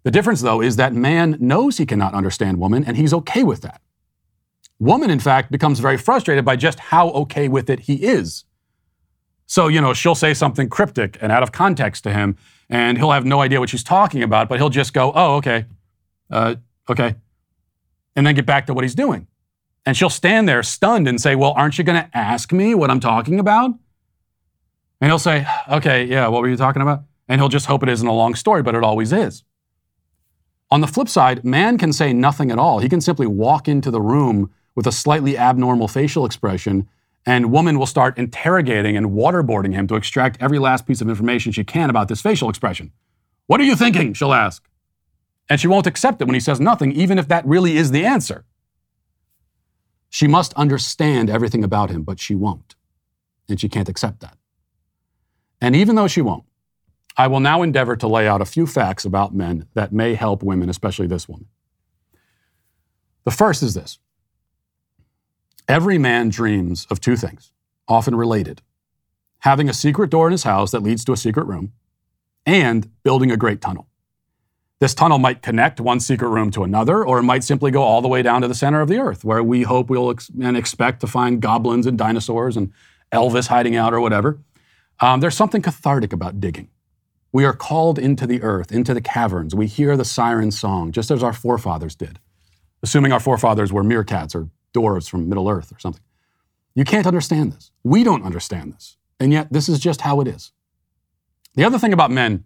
[0.07, 3.61] The difference, though, is that man knows he cannot understand woman, and he's okay with
[3.63, 3.81] that.
[4.79, 8.45] Woman, in fact, becomes very frustrated by just how okay with it he is.
[9.47, 12.37] So, you know, she'll say something cryptic and out of context to him,
[12.69, 15.65] and he'll have no idea what she's talking about, but he'll just go, oh, okay,
[16.31, 16.55] uh,
[16.87, 17.15] okay,
[18.15, 19.27] and then get back to what he's doing.
[19.85, 22.89] And she'll stand there stunned and say, well, aren't you going to ask me what
[22.89, 23.71] I'm talking about?
[25.01, 27.03] And he'll say, okay, yeah, what were you talking about?
[27.27, 29.43] And he'll just hope it isn't a long story, but it always is.
[30.69, 32.79] On the flip side, man can say nothing at all.
[32.79, 36.87] He can simply walk into the room with a slightly abnormal facial expression,
[37.25, 41.51] and woman will start interrogating and waterboarding him to extract every last piece of information
[41.51, 42.91] she can about this facial expression.
[43.47, 44.13] What are you thinking?
[44.13, 44.67] She'll ask.
[45.49, 48.05] And she won't accept it when he says nothing, even if that really is the
[48.05, 48.43] answer.
[50.09, 52.75] She must understand everything about him, but she won't.
[53.49, 54.37] And she can't accept that.
[55.61, 56.43] And even though she won't,
[57.17, 60.43] I will now endeavor to lay out a few facts about men that may help
[60.43, 61.47] women, especially this woman.
[63.25, 63.99] The first is this
[65.67, 67.51] Every man dreams of two things,
[67.87, 68.61] often related
[69.39, 71.71] having a secret door in his house that leads to a secret room,
[72.45, 73.87] and building a great tunnel.
[74.79, 78.01] This tunnel might connect one secret room to another, or it might simply go all
[78.01, 80.55] the way down to the center of the earth, where we hope we'll ex- and
[80.55, 82.71] expect to find goblins and dinosaurs and
[83.11, 84.39] Elvis hiding out or whatever.
[84.99, 86.69] Um, there's something cathartic about digging.
[87.31, 89.53] We are called into the earth, into the caverns.
[89.53, 92.19] We hear the siren song, just as our forefathers did,
[92.81, 96.03] assuming our forefathers were meerkats or dwarves from Middle Earth or something.
[96.75, 97.71] You can't understand this.
[97.83, 98.97] We don't understand this.
[99.19, 100.51] And yet, this is just how it is.
[101.55, 102.43] The other thing about men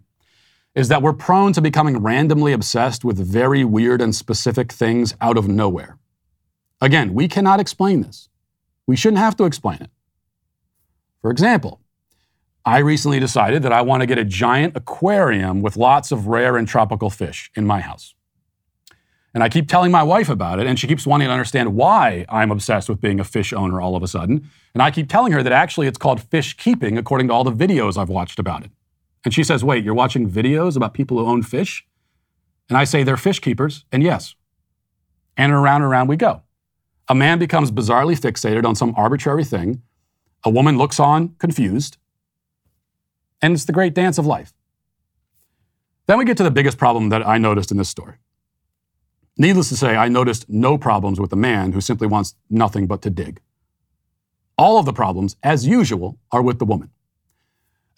[0.74, 5.36] is that we're prone to becoming randomly obsessed with very weird and specific things out
[5.36, 5.98] of nowhere.
[6.80, 8.30] Again, we cannot explain this.
[8.86, 9.90] We shouldn't have to explain it.
[11.20, 11.81] For example,
[12.64, 16.56] I recently decided that I want to get a giant aquarium with lots of rare
[16.56, 18.14] and tropical fish in my house.
[19.34, 22.26] And I keep telling my wife about it, and she keeps wanting to understand why
[22.28, 24.48] I'm obsessed with being a fish owner all of a sudden.
[24.74, 27.52] And I keep telling her that actually it's called fish keeping, according to all the
[27.52, 28.70] videos I've watched about it.
[29.24, 31.86] And she says, Wait, you're watching videos about people who own fish?
[32.68, 33.84] And I say, They're fish keepers.
[33.90, 34.34] And yes.
[35.36, 36.42] And around and around we go.
[37.08, 39.82] A man becomes bizarrely fixated on some arbitrary thing.
[40.44, 41.96] A woman looks on, confused.
[43.42, 44.54] And it's the great dance of life.
[46.06, 48.14] Then we get to the biggest problem that I noticed in this story.
[49.36, 53.02] Needless to say, I noticed no problems with the man who simply wants nothing but
[53.02, 53.40] to dig.
[54.58, 56.90] All of the problems, as usual, are with the woman.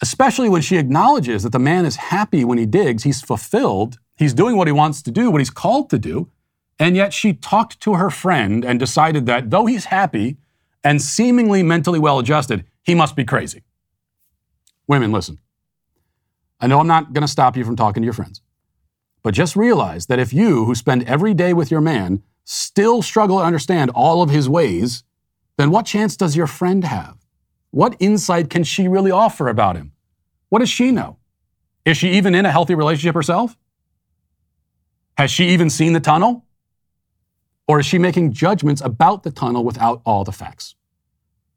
[0.01, 4.33] Especially when she acknowledges that the man is happy when he digs, he's fulfilled, he's
[4.33, 6.29] doing what he wants to do, what he's called to do,
[6.79, 10.37] and yet she talked to her friend and decided that though he's happy
[10.83, 13.63] and seemingly mentally well adjusted, he must be crazy.
[14.87, 15.39] Women, listen.
[16.59, 18.41] I know I'm not going to stop you from talking to your friends.
[19.23, 23.39] But just realize that if you, who spend every day with your man, still struggle
[23.39, 25.03] to understand all of his ways,
[25.57, 27.17] then what chance does your friend have?
[27.71, 29.91] What insight can she really offer about him?
[30.49, 31.17] What does she know?
[31.85, 33.57] Is she even in a healthy relationship herself?
[35.17, 36.45] Has she even seen the tunnel?
[37.67, 40.75] Or is she making judgments about the tunnel without all the facts?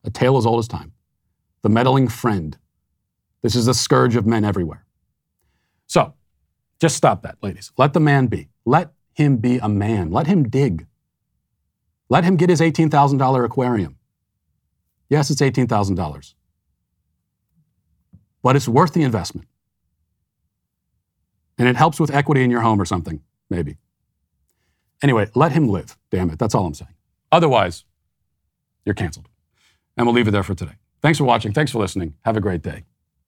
[0.05, 0.93] A tale as old as time.
[1.63, 2.57] The meddling friend.
[3.43, 4.85] This is the scourge of men everywhere.
[5.87, 6.15] So,
[6.81, 7.73] just stop that, ladies.
[7.77, 8.49] Let the man be.
[8.65, 10.11] Let him be a man.
[10.11, 10.87] Let him dig.
[12.09, 13.97] Let him get his $18,000 aquarium.
[15.09, 16.35] Yes, it's $18,000.
[18.43, 19.49] But it's worth the investment.
[21.59, 23.21] And it helps with equity in your home or something,
[23.51, 23.79] maybe.
[25.03, 25.97] Anyway, let him live.
[26.11, 26.39] Damn it.
[26.39, 26.95] That's all I'm saying.
[27.33, 27.85] Otherwise,
[28.85, 29.29] you're canceled.
[29.97, 30.77] And we'll leave it there for today.
[31.03, 31.53] Thanks for watching.
[31.53, 32.15] Thanks for listening.
[32.25, 32.85] Have a great day.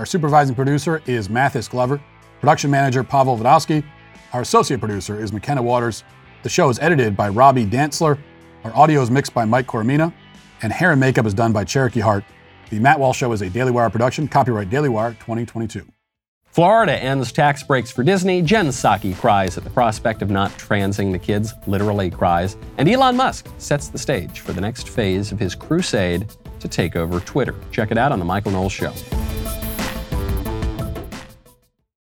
[0.00, 2.00] Our supervising producer is Mathis Glover,
[2.40, 3.84] production manager Pavel Vodowski.
[4.32, 6.04] Our associate producer is McKenna Waters.
[6.42, 8.18] The show is edited by Robbie Dantzler.
[8.64, 10.10] Our audio is mixed by Mike Coromina.
[10.62, 12.24] And hair and makeup is done by Cherokee Hart.
[12.70, 15.86] The Matt Walsh Show is a Daily Wire production, copyright Daily Wire 2022.
[16.46, 18.40] Florida ends tax breaks for Disney.
[18.40, 22.56] Jen Psaki cries at the prospect of not transing the kids, literally cries.
[22.78, 26.26] And Elon Musk sets the stage for the next phase of his crusade
[26.60, 27.54] to take over Twitter.
[27.70, 28.94] Check it out on The Michael Knowles Show.